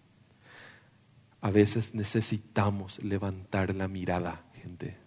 A 1.40 1.51
veces 1.51 1.95
necesitamos 1.95 3.03
levantar 3.03 3.75
la 3.75 3.88
mirada, 3.88 4.45
gente 4.55 5.04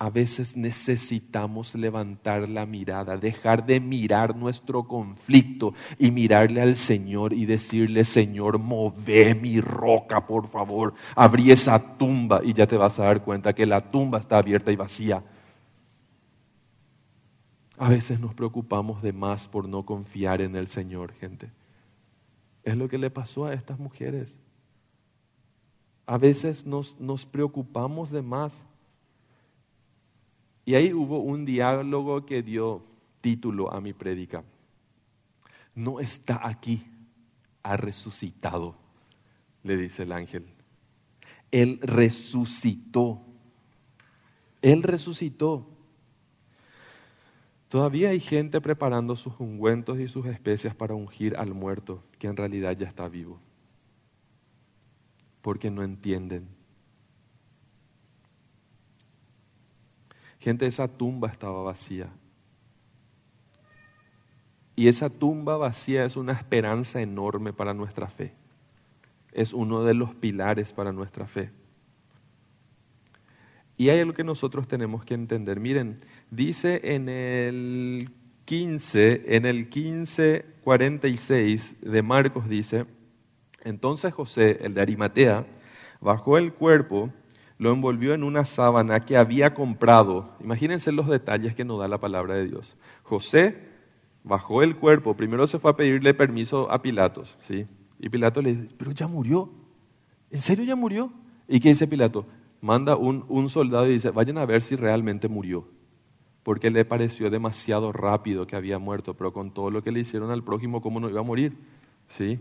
a 0.00 0.08
veces 0.08 0.56
necesitamos 0.56 1.74
levantar 1.74 2.48
la 2.48 2.64
mirada, 2.64 3.18
dejar 3.18 3.66
de 3.66 3.80
mirar 3.80 4.34
nuestro 4.34 4.84
conflicto 4.84 5.74
y 5.98 6.10
mirarle 6.10 6.62
al 6.62 6.76
Señor 6.76 7.34
y 7.34 7.44
decirle, 7.44 8.06
Señor, 8.06 8.58
move 8.58 9.34
mi 9.34 9.60
roca, 9.60 10.26
por 10.26 10.48
favor, 10.48 10.94
abrí 11.14 11.50
esa 11.50 11.98
tumba 11.98 12.40
y 12.42 12.54
ya 12.54 12.66
te 12.66 12.78
vas 12.78 12.98
a 12.98 13.04
dar 13.04 13.22
cuenta 13.22 13.52
que 13.52 13.66
la 13.66 13.90
tumba 13.90 14.18
está 14.18 14.38
abierta 14.38 14.72
y 14.72 14.76
vacía. 14.76 15.22
A 17.76 17.90
veces 17.90 18.20
nos 18.20 18.32
preocupamos 18.32 19.02
de 19.02 19.12
más 19.12 19.48
por 19.48 19.68
no 19.68 19.84
confiar 19.84 20.40
en 20.40 20.56
el 20.56 20.68
Señor, 20.68 21.12
gente. 21.12 21.50
Es 22.62 22.74
lo 22.74 22.88
que 22.88 22.96
le 22.96 23.10
pasó 23.10 23.44
a 23.44 23.52
estas 23.52 23.78
mujeres. 23.78 24.38
A 26.06 26.16
veces 26.16 26.64
nos, 26.64 26.98
nos 26.98 27.26
preocupamos 27.26 28.10
de 28.10 28.22
más 28.22 28.62
y 30.70 30.76
ahí 30.76 30.92
hubo 30.92 31.18
un 31.18 31.44
diálogo 31.44 32.24
que 32.24 32.44
dio 32.44 32.84
título 33.20 33.72
a 33.72 33.80
mi 33.80 33.92
prédica. 33.92 34.44
No 35.74 35.98
está 35.98 36.46
aquí, 36.46 36.86
ha 37.64 37.76
resucitado, 37.76 38.76
le 39.64 39.76
dice 39.76 40.04
el 40.04 40.12
ángel. 40.12 40.46
Él 41.50 41.80
resucitó. 41.82 43.20
Él 44.62 44.84
resucitó. 44.84 45.66
Todavía 47.68 48.10
hay 48.10 48.20
gente 48.20 48.60
preparando 48.60 49.16
sus 49.16 49.40
ungüentos 49.40 49.98
y 49.98 50.06
sus 50.06 50.26
especias 50.26 50.76
para 50.76 50.94
ungir 50.94 51.36
al 51.36 51.52
muerto, 51.52 52.04
que 52.20 52.28
en 52.28 52.36
realidad 52.36 52.76
ya 52.78 52.86
está 52.86 53.08
vivo. 53.08 53.40
Porque 55.42 55.68
no 55.68 55.82
entienden 55.82 56.59
Gente, 60.40 60.66
esa 60.66 60.88
tumba 60.88 61.28
estaba 61.28 61.62
vacía. 61.62 62.08
Y 64.74 64.88
esa 64.88 65.08
tumba 65.10 65.58
vacía 65.58 66.06
es 66.06 66.16
una 66.16 66.32
esperanza 66.32 67.02
enorme 67.02 67.52
para 67.52 67.74
nuestra 67.74 68.08
fe. 68.08 68.32
Es 69.32 69.52
uno 69.52 69.84
de 69.84 69.92
los 69.94 70.14
pilares 70.14 70.72
para 70.72 70.92
nuestra 70.92 71.26
fe. 71.26 71.50
Y 73.76 73.90
hay 73.90 74.00
algo 74.00 74.14
que 74.14 74.24
nosotros 74.24 74.66
tenemos 74.66 75.04
que 75.04 75.12
entender. 75.14 75.60
Miren, 75.60 76.00
dice 76.30 76.80
en 76.94 77.10
el 77.10 78.10
15, 78.46 79.36
en 79.36 79.46
el 79.46 79.70
15:46 79.70 81.78
de 81.80 82.02
Marcos 82.02 82.48
dice, 82.48 82.86
entonces 83.62 84.12
José, 84.14 84.58
el 84.62 84.74
de 84.74 84.80
Arimatea, 84.80 85.46
bajó 86.00 86.38
el 86.38 86.52
cuerpo 86.52 87.12
lo 87.60 87.72
envolvió 87.72 88.14
en 88.14 88.24
una 88.24 88.46
sábana 88.46 89.00
que 89.00 89.18
había 89.18 89.52
comprado. 89.52 90.30
Imagínense 90.40 90.92
los 90.92 91.06
detalles 91.06 91.54
que 91.54 91.62
nos 91.62 91.78
da 91.78 91.88
la 91.88 92.00
palabra 92.00 92.32
de 92.34 92.46
Dios. 92.46 92.74
José 93.02 93.54
bajó 94.24 94.62
el 94.62 94.76
cuerpo, 94.76 95.14
primero 95.14 95.46
se 95.46 95.58
fue 95.58 95.70
a 95.70 95.76
pedirle 95.76 96.14
permiso 96.14 96.70
a 96.72 96.80
Pilatos, 96.80 97.36
¿sí? 97.42 97.66
Y 97.98 98.08
Pilato 98.08 98.40
le 98.40 98.54
dice, 98.54 98.74
pero 98.78 98.92
ya 98.92 99.06
murió, 99.06 99.50
¿en 100.30 100.40
serio 100.40 100.64
ya 100.64 100.74
murió? 100.74 101.12
¿Y 101.48 101.60
qué 101.60 101.68
dice 101.68 101.86
Pilato? 101.86 102.24
Manda 102.62 102.96
un, 102.96 103.26
un 103.28 103.50
soldado 103.50 103.86
y 103.86 103.92
dice, 103.92 104.08
vayan 104.08 104.38
a 104.38 104.46
ver 104.46 104.62
si 104.62 104.74
realmente 104.74 105.28
murió, 105.28 105.68
porque 106.42 106.70
le 106.70 106.86
pareció 106.86 107.28
demasiado 107.28 107.92
rápido 107.92 108.46
que 108.46 108.56
había 108.56 108.78
muerto, 108.78 109.12
pero 109.12 109.34
con 109.34 109.52
todo 109.52 109.70
lo 109.70 109.82
que 109.82 109.92
le 109.92 110.00
hicieron 110.00 110.30
al 110.30 110.42
prójimo, 110.42 110.80
¿cómo 110.80 110.98
no 110.98 111.10
iba 111.10 111.20
a 111.20 111.24
morir? 111.24 111.58
¿Sí? 112.08 112.38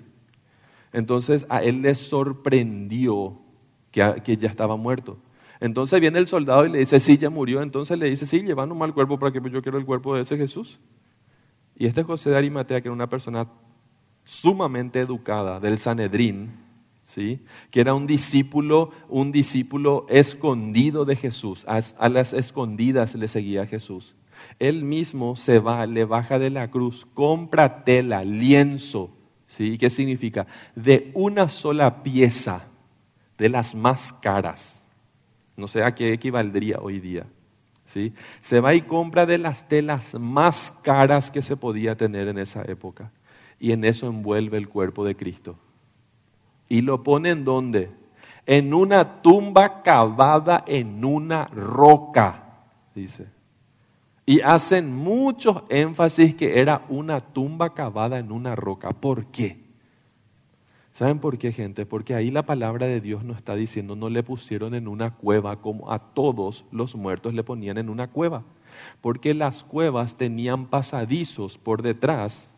Entonces 0.94 1.46
a 1.50 1.62
él 1.62 1.82
le 1.82 1.94
sorprendió 1.96 3.42
que, 3.92 4.38
ya 4.38 4.48
estaba 4.48 4.76
muerto. 4.76 5.18
Entonces 5.60 6.00
viene 6.00 6.20
el 6.20 6.28
soldado 6.28 6.66
y 6.66 6.70
le 6.72 6.80
dice, 6.80 7.00
sí, 7.00 7.18
ya 7.18 7.30
murió. 7.30 7.62
Entonces 7.62 7.98
le 7.98 8.10
dice, 8.10 8.26
sí, 8.26 8.42
lleva 8.42 8.66
nomás 8.66 8.88
el 8.88 8.94
cuerpo 8.94 9.20
para 9.20 9.32
que 9.32 9.42
yo 9.50 9.62
quiero 9.62 9.78
el 9.78 9.86
cuerpo 9.86 10.16
de 10.16 10.22
ese 10.22 10.38
Jesús. 10.38 10.80
Y 11.76 11.86
este 11.86 12.04
José 12.04 12.30
de 12.30 12.38
Arimatea, 12.38 12.82
que 12.82 12.88
era 12.88 12.94
una 12.94 13.10
persona 13.10 13.48
sumamente 14.24 15.00
educada 15.00 15.60
del 15.60 15.80
Sanedrín, 15.80 16.52
¿sí? 17.04 17.42
que 17.72 17.82
era 17.82 17.94
un 17.94 18.06
discípulo, 18.06 18.92
un 19.08 19.32
discípulo 19.32 20.06
escondido 20.10 21.06
de 21.06 21.16
Jesús, 21.16 21.66
a, 21.68 22.10
las 22.10 22.34
escondidas 22.34 23.16
le 23.16 23.28
seguía 23.28 23.66
Jesús. 23.66 24.16
Él 24.60 24.84
mismo 24.84 25.36
se 25.36 25.60
va, 25.60 25.86
le 25.86 26.06
baja 26.06 26.40
de 26.40 26.50
la 26.50 26.70
cruz, 26.70 27.06
compra 27.14 27.84
tela, 27.84 28.24
lienzo, 28.24 29.12
¿sí? 29.48 29.78
¿Qué 29.78 29.90
significa? 29.90 30.48
De 30.76 31.12
una 31.14 31.50
sola 31.50 32.04
pieza 32.04 32.69
de 33.40 33.50
las 33.50 33.74
más 33.74 34.14
caras. 34.22 34.86
No 35.56 35.68
sé 35.68 35.84
a 35.84 35.96
qué 35.96 36.14
equivaldría 36.14 36.78
hoy 36.80 37.00
día. 37.00 37.26
¿sí? 37.86 38.14
Se 38.42 38.60
va 38.60 38.76
y 38.76 38.82
compra 38.82 39.26
de 39.26 39.38
las 39.38 39.68
telas 39.68 40.14
más 40.20 40.74
caras 40.84 41.32
que 41.32 41.42
se 41.42 41.58
podía 41.58 41.96
tener 41.96 42.28
en 42.28 42.38
esa 42.38 42.62
época. 42.64 43.12
Y 43.60 43.72
en 43.72 43.84
eso 43.84 44.08
envuelve 44.08 44.58
el 44.58 44.70
cuerpo 44.70 45.04
de 45.04 45.16
Cristo. 45.16 45.58
Y 46.68 46.82
lo 46.82 47.02
pone 47.02 47.32
en 47.32 47.46
dónde? 47.46 47.92
En 48.46 48.74
una 48.74 49.22
tumba 49.22 49.82
cavada 49.84 50.64
en 50.68 51.04
una 51.04 51.46
roca, 51.46 52.44
dice. 52.94 53.28
Y 54.26 54.42
hacen 54.42 54.94
mucho 54.94 55.66
énfasis 55.70 56.36
que 56.36 56.60
era 56.60 56.86
una 56.90 57.20
tumba 57.20 57.74
cavada 57.74 58.20
en 58.20 58.32
una 58.32 58.56
roca. 58.56 58.92
¿Por 58.92 59.28
qué? 59.28 59.69
¿Saben 61.00 61.20
por 61.20 61.38
qué, 61.38 61.54
gente? 61.54 61.86
Porque 61.86 62.14
ahí 62.14 62.30
la 62.30 62.44
palabra 62.44 62.86
de 62.86 63.00
Dios 63.00 63.24
nos 63.24 63.38
está 63.38 63.56
diciendo, 63.56 63.96
no 63.96 64.10
le 64.10 64.22
pusieron 64.22 64.76
en 64.76 64.86
una 64.86 65.16
cueva 65.16 65.62
como 65.62 65.94
a 65.94 66.00
todos 66.14 66.66
los 66.74 66.94
muertos 66.94 67.34
le 67.34 67.42
ponían 67.42 67.78
en 67.78 67.88
una 67.88 68.10
cueva. 68.10 68.44
Porque 69.00 69.34
las 69.34 69.64
cuevas 69.64 70.18
tenían 70.18 70.66
pasadizos 70.66 71.58
por 71.58 71.84
detrás. 71.84 72.54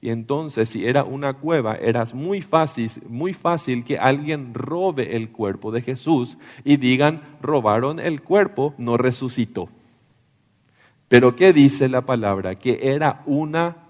Y 0.00 0.10
entonces, 0.10 0.68
si 0.68 0.86
era 0.86 1.02
una 1.02 1.34
cueva, 1.34 1.74
era 1.74 2.04
muy 2.14 2.42
fácil, 2.42 2.92
muy 3.08 3.32
fácil 3.32 3.82
que 3.82 3.98
alguien 3.98 4.54
robe 4.54 5.16
el 5.16 5.32
cuerpo 5.32 5.72
de 5.72 5.82
Jesús 5.82 6.38
y 6.62 6.76
digan, 6.76 7.22
robaron 7.42 7.98
el 7.98 8.22
cuerpo, 8.22 8.74
no 8.78 8.96
resucitó. 8.96 9.68
Pero 11.08 11.34
¿qué 11.34 11.52
dice 11.52 11.88
la 11.88 12.02
palabra? 12.02 12.54
Que 12.54 12.78
era 12.94 13.24
una 13.26 13.83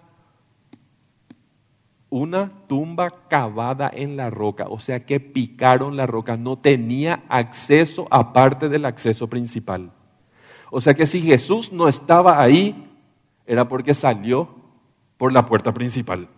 una 2.15 2.53
tumba 2.69 3.27
cavada 3.27 3.91
en 3.93 4.17
la 4.17 4.31
roca, 4.31 4.67
o 4.69 4.79
sea 4.79 5.05
que 5.05 5.19
picaron 5.19 5.97
la 5.97 6.07
roca, 6.07 6.37
no 6.37 6.57
tenía 6.57 7.25
acceso 7.29 8.07
aparte 8.09 8.69
del 8.69 8.85
acceso 8.85 9.27
principal. 9.27 9.91
O 10.71 10.81
sea 10.81 10.95
que 10.95 11.07
si 11.07 11.21
Jesús 11.23 11.73
no 11.73 11.89
estaba 11.89 12.41
ahí, 12.41 12.89
era 13.47 13.67
porque 13.67 13.95
salió 13.95 14.49
por 15.17 15.33
la 15.33 15.45
puerta 15.47 15.75
principal. 15.75 16.29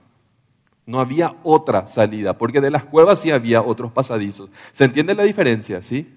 No 0.86 0.98
había 0.98 1.36
otra 1.42 1.88
salida, 1.88 2.38
porque 2.38 2.62
de 2.62 2.70
las 2.70 2.86
cuevas 2.86 3.20
sí 3.20 3.30
había 3.30 3.60
otros 3.60 3.92
pasadizos. 3.92 4.48
¿Se 4.72 4.84
entiende 4.84 5.14
la 5.14 5.24
diferencia? 5.24 5.82
¿Sí? 5.82 6.10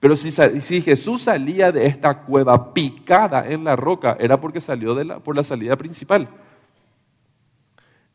Pero 0.00 0.16
si, 0.16 0.32
si 0.32 0.82
Jesús 0.82 1.22
salía 1.22 1.70
de 1.70 1.86
esta 1.86 2.22
cueva 2.22 2.74
picada 2.74 3.46
en 3.48 3.62
la 3.62 3.76
roca, 3.76 4.16
era 4.18 4.40
porque 4.40 4.60
salió 4.60 4.96
de 4.96 5.04
la, 5.04 5.20
por 5.20 5.36
la 5.36 5.44
salida 5.44 5.76
principal. 5.76 6.28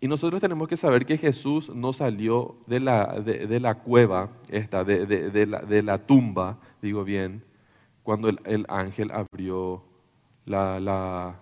Y 0.02 0.08
nosotros 0.08 0.40
tenemos 0.40 0.68
que 0.68 0.78
saber 0.78 1.06
que 1.06 1.18
Jesús 1.18 1.70
no 1.76 1.92
salió 1.92 2.56
de 2.68 2.80
la, 2.80 3.20
de, 3.20 3.60
la 3.60 3.76
cueva, 3.76 4.30
esta, 4.50 4.86
de, 4.86 5.46
la, 5.46 5.60
de, 5.60 5.84
la, 5.84 5.98
tumba, 5.98 6.58
digo 6.82 7.04
bien, 7.04 7.44
cuando 8.04 8.30
el, 8.30 8.66
ángel 8.70 9.12
abrió 9.12 9.84
la, 10.46 10.80
la, 10.80 11.36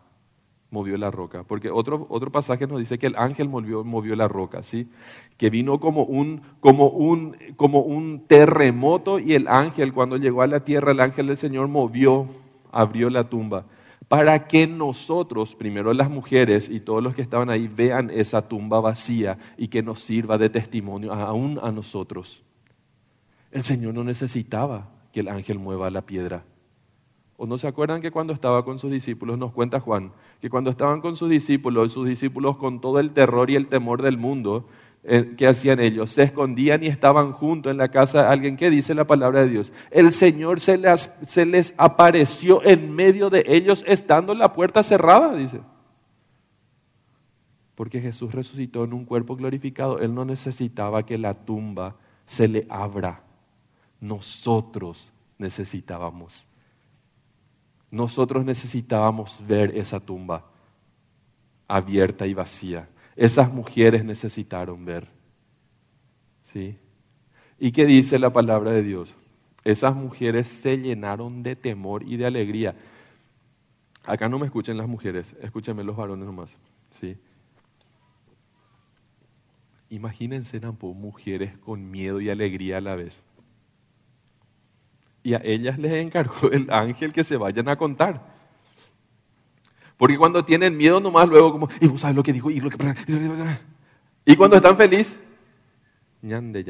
movió 0.72 0.98
la 0.98 1.12
roca. 1.12 1.44
Porque 1.44 1.70
otro, 1.70 2.08
otro 2.10 2.32
pasaje 2.32 2.66
nos 2.66 2.80
dice 2.80 2.98
que 2.98 3.06
el 3.06 3.16
ángel 3.16 3.48
movió, 3.48 3.84
movió 3.84 4.16
la 4.16 4.28
roca, 4.28 4.64
¿sí? 4.64 4.90
Que 5.38 5.52
vino 5.52 5.80
como 5.80 6.04
un, 6.04 6.42
como, 6.60 6.88
un, 6.88 7.38
como 7.58 7.82
un 7.82 8.26
terremoto 8.26 9.20
y 9.20 9.36
el 9.36 9.48
ángel, 9.48 9.94
cuando 9.94 10.18
llegó 10.18 10.42
a 10.42 10.48
la 10.48 10.62
tierra, 10.62 10.94
el 10.94 11.00
ángel 11.02 11.28
del 11.28 11.38
Señor 11.38 11.68
movió, 11.68 12.26
abrió 12.72 13.12
la 13.12 13.24
tumba 13.26 13.66
para 14.08 14.48
que 14.48 14.68
nosotros, 14.68 15.56
primero 15.56 15.94
las 15.94 16.10
mujeres 16.10 16.70
y 16.70 16.80
todos 16.80 17.04
los 17.04 17.14
que 17.14 17.22
estaban 17.22 17.50
ahí, 17.50 17.68
vean 17.68 18.10
esa 18.10 18.48
tumba 18.48 18.80
vacía 18.80 19.38
y 19.58 19.68
que 19.68 19.84
nos 19.84 20.00
sirva 20.00 20.38
de 20.38 20.50
testimonio 20.50 21.14
aún 21.14 21.60
a 21.62 21.72
nosotros. 21.72 22.44
El 23.52 23.64
Señor 23.64 23.94
no 23.94 24.04
necesitaba 24.04 24.90
que 25.12 25.20
el 25.20 25.28
ángel 25.28 25.60
mueva 25.60 25.90
la 25.90 26.04
piedra. 26.04 26.44
¿O 27.36 27.46
no 27.46 27.58
se 27.58 27.68
acuerdan 27.68 28.02
que 28.02 28.12
cuando 28.12 28.34
estaba 28.34 28.66
con 28.66 28.80
sus 28.80 28.90
discípulos, 28.90 29.38
nos 29.38 29.52
cuenta 29.52 29.80
Juan, 29.80 30.12
que 30.42 30.50
cuando 30.50 30.72
estaban 30.72 31.02
con 31.02 31.16
sus 31.16 31.30
discípulos, 31.30 31.92
sus 31.92 32.08
discípulos 32.08 32.58
con 32.58 32.82
todo 32.82 33.00
el 33.00 33.12
terror 33.12 33.52
y 33.52 33.56
el 33.56 33.68
temor 33.68 34.02
del 34.02 34.18
mundo, 34.18 34.68
¿qué 35.38 35.48
hacían 35.48 35.80
ellos? 35.80 36.12
Se 36.12 36.24
escondían 36.24 36.84
y 36.84 36.88
estaban 36.88 37.32
juntos 37.32 37.72
en 37.72 37.78
la 37.78 37.90
casa 37.90 38.24
de 38.24 38.28
alguien. 38.28 38.58
¿Qué 38.58 38.70
dice 38.70 38.94
la 38.94 39.08
palabra 39.08 39.42
de 39.42 39.50
Dios? 39.50 39.72
El 39.90 40.12
Señor 40.12 40.60
se 40.60 40.78
les, 40.78 41.10
se 41.26 41.46
les 41.46 41.74
apareció 41.78 42.64
en 42.64 42.94
medio 42.94 43.30
de 43.30 43.44
ellos 43.48 43.84
estando 43.88 44.34
la 44.34 44.52
puerta 44.52 44.84
cerrada, 44.84 45.34
dice. 45.34 45.62
Porque 47.76 48.02
Jesús 48.02 48.34
resucitó 48.34 48.84
en 48.84 48.94
un 48.94 49.06
cuerpo 49.06 49.36
glorificado. 49.38 50.00
Él 50.00 50.14
no 50.14 50.26
necesitaba 50.26 51.06
que 51.06 51.18
la 51.18 51.34
tumba 51.34 51.96
se 52.26 52.48
le 52.50 52.66
abra. 52.70 53.24
Nosotros 54.02 55.12
necesitábamos. 55.38 56.48
Nosotros 57.92 58.44
necesitábamos 58.44 59.42
ver 59.48 59.78
esa 59.78 60.02
tumba 60.02 60.44
abierta 61.68 62.28
y 62.28 62.34
vacía 62.34 62.90
esas 63.18 63.52
mujeres 63.52 64.06
necesitaron 64.06 64.86
ver. 64.86 65.08
¿Sí? 66.44 66.78
¿Y 67.60 67.72
qué 67.72 67.86
dice 67.86 68.20
la 68.20 68.32
palabra 68.32 68.72
de 68.72 68.84
Dios? 68.84 69.16
Esas 69.64 69.96
mujeres 69.96 70.48
se 70.48 70.78
llenaron 70.78 71.42
de 71.44 71.56
temor 71.56 72.04
y 72.04 72.16
de 72.16 72.28
alegría. 72.28 72.76
Acá 74.06 74.30
no 74.30 74.40
me 74.40 74.46
escuchen 74.46 74.78
las 74.78 74.88
mujeres, 74.88 75.36
escúchenme 75.42 75.84
los 75.84 75.98
varones 75.98 76.26
nomás. 76.26 76.56
¿Sí? 77.02 77.18
Imagínense, 79.90 80.62
mujeres 80.82 81.58
con 81.58 81.90
miedo 81.90 82.22
y 82.22 82.30
alegría 82.30 82.78
a 82.78 82.82
la 82.82 82.96
vez. 82.96 83.20
Y 85.24 85.34
a 85.34 85.42
ellas 85.44 85.80
les 85.80 85.94
encargó 85.94 86.52
el 86.52 86.72
ángel 86.72 87.12
que 87.12 87.24
se 87.24 87.36
vayan 87.36 87.68
a 87.68 87.78
contar. 87.78 88.37
Porque 89.98 90.18
cuando 90.18 90.46
tienen 90.46 90.78
miedo 90.78 91.00
nomás 91.00 91.28
luego 91.28 91.52
como, 91.52 91.70
y 91.82 91.88
vos 91.88 92.02
sabes 92.02 92.16
lo 92.16 92.24
que 92.24 92.32
dijo, 92.32 92.52
y 92.52 92.60
lo 92.60 92.70
que 92.70 92.78
Y 94.26 94.36
cuando 94.36 94.56
están 94.56 94.78
felices, 94.78 95.18
ñande 96.22 96.64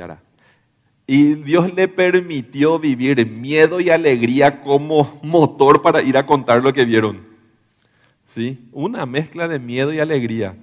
Y 1.05 1.35
Dios 1.35 1.73
le 1.73 1.89
permitió 1.89 2.79
vivir 2.79 3.29
miedo 3.29 3.81
y 3.81 3.89
alegría 3.89 4.61
como 4.61 5.19
motor 5.23 5.81
para 5.81 6.01
ir 6.01 6.17
a 6.17 6.25
contar 6.25 6.63
lo 6.63 6.71
que 6.71 6.85
vieron. 6.85 7.25
¿Sí? 8.33 8.69
Una 8.71 9.05
mezcla 9.05 9.47
de 9.47 9.59
miedo 9.59 9.91
y 9.91 9.99
alegría. 9.99 10.55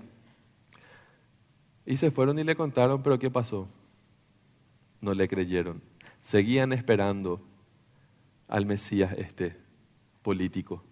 Y 1.85 1.97
se 1.97 2.11
fueron 2.11 2.39
y 2.39 2.45
le 2.45 2.57
contaron, 2.57 3.03
pero 3.03 3.19
¿qué 3.19 3.31
pasó? 3.31 3.69
No 5.03 5.13
le 5.13 5.29
creyeron. 5.29 5.83
Seguían 6.21 6.73
esperando 6.73 7.43
al 8.49 8.65
Mesías 8.65 9.13
este 9.19 9.55
político. 10.23 10.83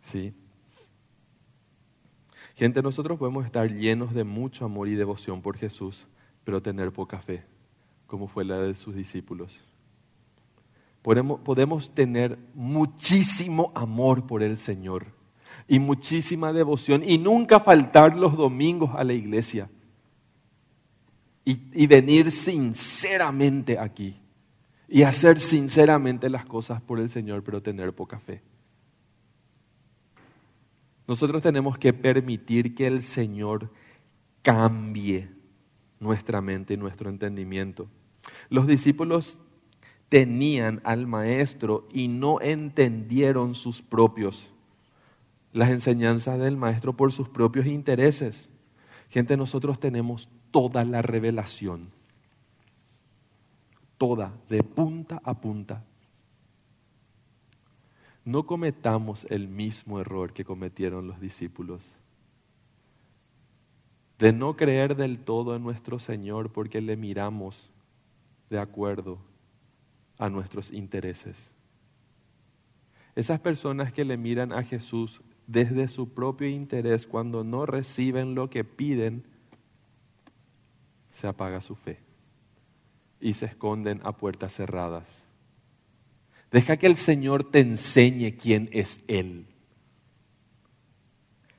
¿Sí? 0.00 0.34
Gente, 2.54 2.82
nosotros 2.82 3.18
podemos 3.18 3.44
estar 3.44 3.70
llenos 3.70 4.14
de 4.14 4.24
mucho 4.24 4.64
amor 4.64 4.88
y 4.88 4.94
devoción 4.94 5.42
por 5.42 5.56
Jesús, 5.56 6.06
pero 6.44 6.62
tener 6.62 6.92
poca 6.92 7.20
fe, 7.20 7.44
como 8.06 8.28
fue 8.28 8.44
la 8.44 8.58
de 8.58 8.74
sus 8.74 8.94
discípulos. 8.94 9.60
Podemos, 11.02 11.92
tener 11.94 12.38
muchísimo 12.54 13.72
amor 13.74 14.26
por 14.26 14.42
el 14.42 14.56
Señor 14.56 15.06
y 15.66 15.80
muchísima 15.80 16.52
devoción 16.52 17.02
y 17.04 17.18
nunca 17.18 17.58
faltar 17.58 18.16
los 18.16 18.36
domingos 18.36 18.90
a 18.94 19.02
la 19.02 19.12
iglesia 19.12 19.68
y 21.44 21.86
venir 21.88 22.30
sinceramente 22.30 23.80
aquí 23.80 24.22
y 24.92 25.04
hacer 25.04 25.40
sinceramente 25.40 26.28
las 26.28 26.44
cosas 26.44 26.82
por 26.82 27.00
el 27.00 27.08
Señor, 27.08 27.42
pero 27.42 27.62
tener 27.62 27.94
poca 27.94 28.20
fe. 28.20 28.42
Nosotros 31.06 31.42
tenemos 31.42 31.78
que 31.78 31.92
permitir 31.92 32.74
que 32.74 32.86
el 32.86 33.02
Señor 33.02 33.70
cambie 34.42 35.30
nuestra 36.00 36.40
mente 36.40 36.74
y 36.74 36.76
nuestro 36.76 37.10
entendimiento. 37.10 37.88
Los 38.48 38.66
discípulos 38.66 39.38
tenían 40.08 40.80
al 40.84 41.06
maestro 41.06 41.88
y 41.92 42.08
no 42.08 42.40
entendieron 42.40 43.54
sus 43.54 43.82
propios 43.82 44.52
las 45.52 45.70
enseñanzas 45.70 46.38
del 46.38 46.56
maestro 46.56 46.96
por 46.96 47.12
sus 47.12 47.28
propios 47.28 47.66
intereses. 47.66 48.48
Gente, 49.10 49.36
nosotros 49.36 49.78
tenemos 49.78 50.28
toda 50.50 50.84
la 50.84 51.02
revelación, 51.02 51.90
toda, 53.98 54.32
de 54.48 54.62
punta 54.62 55.20
a 55.24 55.40
punta, 55.40 55.84
no 58.24 58.46
cometamos 58.46 59.26
el 59.30 59.48
mismo 59.48 60.00
error 60.00 60.32
que 60.32 60.44
cometieron 60.44 61.06
los 61.06 61.20
discípulos, 61.20 61.84
de 64.18 64.32
no 64.32 64.56
creer 64.56 64.94
del 64.94 65.18
todo 65.18 65.56
en 65.56 65.64
nuestro 65.64 65.98
Señor 65.98 66.52
porque 66.52 66.80
le 66.80 66.96
miramos 66.96 67.70
de 68.50 68.58
acuerdo 68.58 69.18
a 70.18 70.28
nuestros 70.28 70.72
intereses. 70.72 71.52
Esas 73.16 73.40
personas 73.40 73.92
que 73.92 74.04
le 74.04 74.16
miran 74.16 74.52
a 74.52 74.62
Jesús 74.62 75.20
desde 75.46 75.88
su 75.88 76.14
propio 76.14 76.48
interés 76.48 77.06
cuando 77.06 77.42
no 77.44 77.66
reciben 77.66 78.34
lo 78.34 78.48
que 78.48 78.64
piden, 78.64 79.24
se 81.10 81.26
apaga 81.26 81.60
su 81.60 81.74
fe 81.74 81.98
y 83.20 83.34
se 83.34 83.46
esconden 83.46 84.00
a 84.04 84.12
puertas 84.16 84.54
cerradas. 84.54 85.21
Deja 86.52 86.76
que 86.76 86.86
el 86.86 86.96
Señor 86.96 87.50
te 87.50 87.60
enseñe 87.60 88.36
quién 88.36 88.68
es 88.72 89.00
Él. 89.08 89.46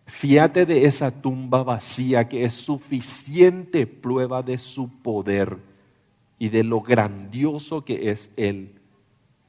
Fíate 0.06 0.68
de 0.68 0.86
esa 0.86 1.10
tumba 1.10 1.64
vacía 1.64 2.30
que 2.30 2.44
es 2.44 2.54
suficiente 2.54 3.88
prueba 3.88 4.44
de 4.44 4.60
su 4.60 5.02
poder 5.02 5.58
y 6.38 6.50
de 6.50 6.64
lo 6.64 6.82
grandioso 6.82 7.84
que 7.84 8.12
es 8.12 8.32
Él 8.38 8.80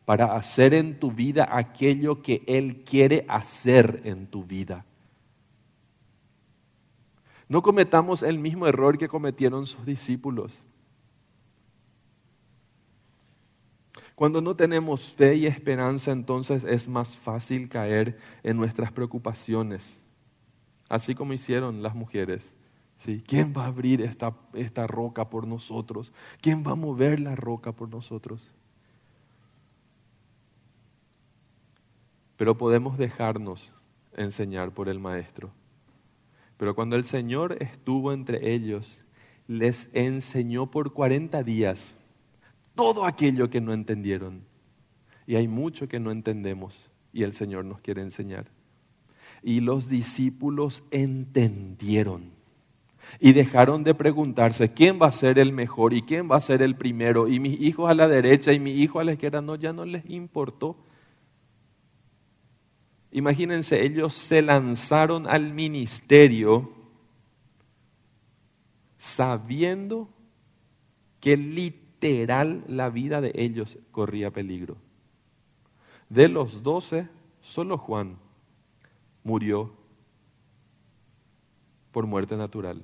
para 0.07 0.35
hacer 0.35 0.73
en 0.73 0.99
tu 0.99 1.13
vida 1.13 1.49
aquello 1.51 2.23
que 2.23 2.43
Él 2.47 2.83
quiere 2.85 3.27
hacer 3.29 4.01
en 4.05 4.27
tu 4.27 4.45
vida. 4.45 4.87
No 7.49 7.63
cometamos 7.63 8.23
el 8.23 8.39
mismo 8.39 8.67
error 8.67 8.97
que 8.97 9.09
cometieron 9.09 9.67
sus 9.67 9.85
discípulos. 9.85 10.53
Cuando 14.15 14.41
no 14.41 14.55
tenemos 14.55 15.13
fe 15.13 15.35
y 15.35 15.47
esperanza, 15.47 16.13
entonces 16.13 16.65
es 16.65 16.89
más 16.89 17.17
fácil 17.19 17.69
caer 17.69 18.17
en 18.43 18.57
nuestras 18.57 18.93
preocupaciones, 18.93 20.01
así 20.89 21.15
como 21.15 21.33
hicieron 21.33 21.83
las 21.83 21.95
mujeres. 21.95 22.55
¿Sí? 22.99 23.23
¿Quién 23.27 23.53
va 23.55 23.65
a 23.65 23.67
abrir 23.67 24.01
esta, 24.01 24.35
esta 24.53 24.87
roca 24.87 25.29
por 25.29 25.49
nosotros? 25.49 26.13
¿Quién 26.41 26.65
va 26.65 26.71
a 26.71 26.77
mover 26.77 27.19
la 27.19 27.35
roca 27.35 27.73
por 27.73 27.89
nosotros? 27.89 28.51
Pero 32.37 32.57
podemos 32.57 32.97
dejarnos 32.97 33.73
enseñar 34.17 34.73
por 34.73 34.89
el 34.89 35.01
Maestro. 35.01 35.51
Pero 36.57 36.75
cuando 36.77 36.95
el 36.95 37.05
Señor 37.05 37.61
estuvo 37.61 38.13
entre 38.13 38.53
ellos, 38.53 39.03
les 39.49 39.91
enseñó 39.93 40.71
por 40.71 40.93
40 40.93 41.43
días 41.43 41.99
todo 42.75 43.05
aquello 43.05 43.51
que 43.51 43.61
no 43.61 43.73
entendieron. 43.73 44.45
Y 45.27 45.37
hay 45.37 45.49
mucho 45.49 45.89
que 45.89 46.01
no 46.01 46.11
entendemos 46.11 46.91
y 47.13 47.23
el 47.23 47.33
Señor 47.33 47.65
nos 47.65 47.81
quiere 47.81 48.03
enseñar. 48.03 48.47
Y 49.43 49.61
los 49.61 49.89
discípulos 49.89 50.83
entendieron 50.91 52.33
y 53.21 53.33
dejaron 53.33 53.85
de 53.85 53.95
preguntarse 53.95 54.73
quién 54.73 54.99
va 55.01 55.09
a 55.09 55.13
ser 55.13 55.39
el 55.39 55.53
mejor 55.53 55.95
y 55.95 56.03
quién 56.03 56.31
va 56.31 56.37
a 56.37 56.41
ser 56.41 56.63
el 56.63 56.77
primero 56.77 57.29
y 57.29 57.41
mis 57.41 57.61
hijos 57.61 57.91
a 57.91 57.95
la 57.95 58.09
derecha 58.09 58.53
y 58.53 58.59
mi 58.59 58.73
hijo 58.73 59.01
a 59.01 59.05
la 59.05 59.13
izquierda, 59.13 59.41
no, 59.41 59.57
ya 59.57 59.73
no 59.73 59.85
les 59.85 60.09
importó. 60.09 60.77
Imagínense, 63.13 63.85
ellos 63.85 64.15
se 64.15 64.43
lanzaron 64.43 65.27
al 65.29 65.53
ministerio 65.53 66.73
sabiendo 68.97 70.09
que 71.21 71.37
literal 72.05 72.65
la 72.69 72.91
vida 72.91 73.23
de 73.23 73.33
ellos 73.35 73.79
corría 73.91 74.31
peligro. 74.31 74.77
De 76.11 76.29
los 76.29 76.63
doce, 76.63 77.09
solo 77.41 77.79
Juan 77.79 78.19
murió 79.23 79.73
por 81.93 82.07
muerte 82.07 82.37
natural. 82.37 82.83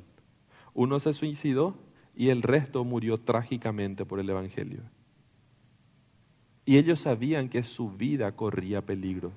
Uno 0.72 1.00
se 1.00 1.12
suicidó 1.12 1.76
y 2.16 2.30
el 2.30 2.40
resto 2.40 2.82
murió 2.84 3.18
trágicamente 3.18 4.06
por 4.06 4.20
el 4.20 4.30
Evangelio. 4.30 4.80
Y 6.64 6.78
ellos 6.78 7.00
sabían 7.00 7.50
que 7.50 7.62
su 7.62 7.90
vida 7.90 8.32
corría 8.32 8.80
peligro. 8.80 9.32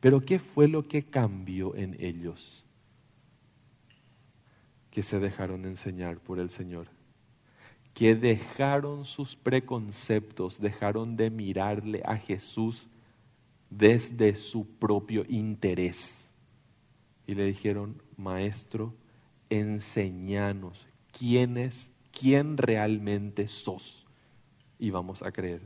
Pero 0.00 0.20
¿qué 0.20 0.38
fue 0.38 0.68
lo 0.68 0.88
que 0.88 1.04
cambió 1.04 1.74
en 1.74 1.96
ellos? 1.98 2.64
Que 4.90 5.02
se 5.02 5.18
dejaron 5.18 5.66
enseñar 5.66 6.18
por 6.18 6.38
el 6.38 6.48
Señor. 6.48 6.86
Que 7.96 8.14
dejaron 8.14 9.06
sus 9.06 9.34
preconceptos, 9.34 10.60
dejaron 10.60 11.16
de 11.16 11.30
mirarle 11.30 12.02
a 12.04 12.18
Jesús 12.18 12.86
desde 13.70 14.34
su 14.34 14.66
propio 14.66 15.24
interés 15.28 16.26
y 17.26 17.34
le 17.34 17.44
dijeron, 17.44 18.00
maestro, 18.16 18.94
enseñanos 19.50 20.86
quién 21.12 21.56
es, 21.56 21.90
quién 22.12 22.56
realmente 22.56 23.48
sos 23.48 24.06
y 24.78 24.90
vamos 24.90 25.22
a 25.22 25.32
creer. 25.32 25.62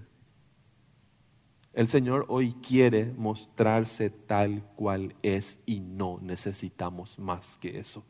El 1.72 1.88
Señor 1.88 2.26
hoy 2.28 2.52
quiere 2.52 3.12
mostrarse 3.12 4.10
tal 4.10 4.62
cual 4.74 5.14
es 5.22 5.58
y 5.66 5.80
no 5.80 6.18
necesitamos 6.20 7.18
más 7.18 7.56
que 7.58 7.78
eso. 7.78 8.04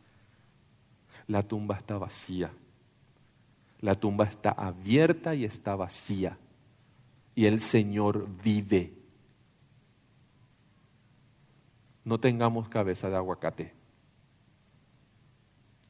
La 1.27 1.43
tumba 1.43 1.77
está 1.77 1.99
vacía. 1.99 2.51
La 3.81 3.95
tumba 3.95 4.25
está 4.25 4.51
abierta 4.51 5.35
y 5.35 5.45
está 5.45 5.75
vacía. 5.75 6.39
Y 7.35 7.47
el 7.47 7.61
Señor 7.61 8.29
vive 8.43 9.01
no 12.05 12.19
tengamos 12.19 12.69
cabeza 12.69 13.09
de 13.09 13.17
aguacate. 13.17 13.73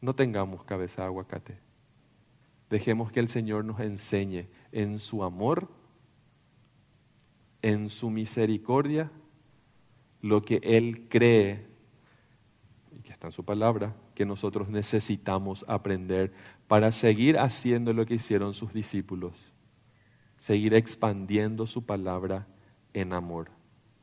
No 0.00 0.14
tengamos 0.14 0.64
cabeza 0.64 1.02
de 1.02 1.06
aguacate. 1.06 1.58
Dejemos 2.68 3.10
que 3.12 3.20
el 3.20 3.28
Señor 3.28 3.64
nos 3.64 3.80
enseñe 3.80 4.48
en 4.72 4.98
su 4.98 5.24
amor, 5.24 5.68
en 7.62 7.88
su 7.88 8.10
misericordia, 8.10 9.10
lo 10.20 10.42
que 10.42 10.60
Él 10.62 11.08
cree, 11.08 11.66
y 12.92 13.02
que 13.02 13.12
está 13.12 13.28
en 13.28 13.32
su 13.32 13.44
palabra, 13.44 13.94
que 14.14 14.26
nosotros 14.26 14.68
necesitamos 14.68 15.64
aprender 15.68 16.32
para 16.70 16.92
seguir 16.92 17.36
haciendo 17.36 17.92
lo 17.92 18.06
que 18.06 18.14
hicieron 18.14 18.54
sus 18.54 18.72
discípulos, 18.72 19.34
seguir 20.36 20.72
expandiendo 20.72 21.66
su 21.66 21.84
palabra 21.84 22.46
en 22.94 23.12
amor 23.12 23.50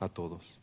a 0.01 0.09
todos. 0.09 0.56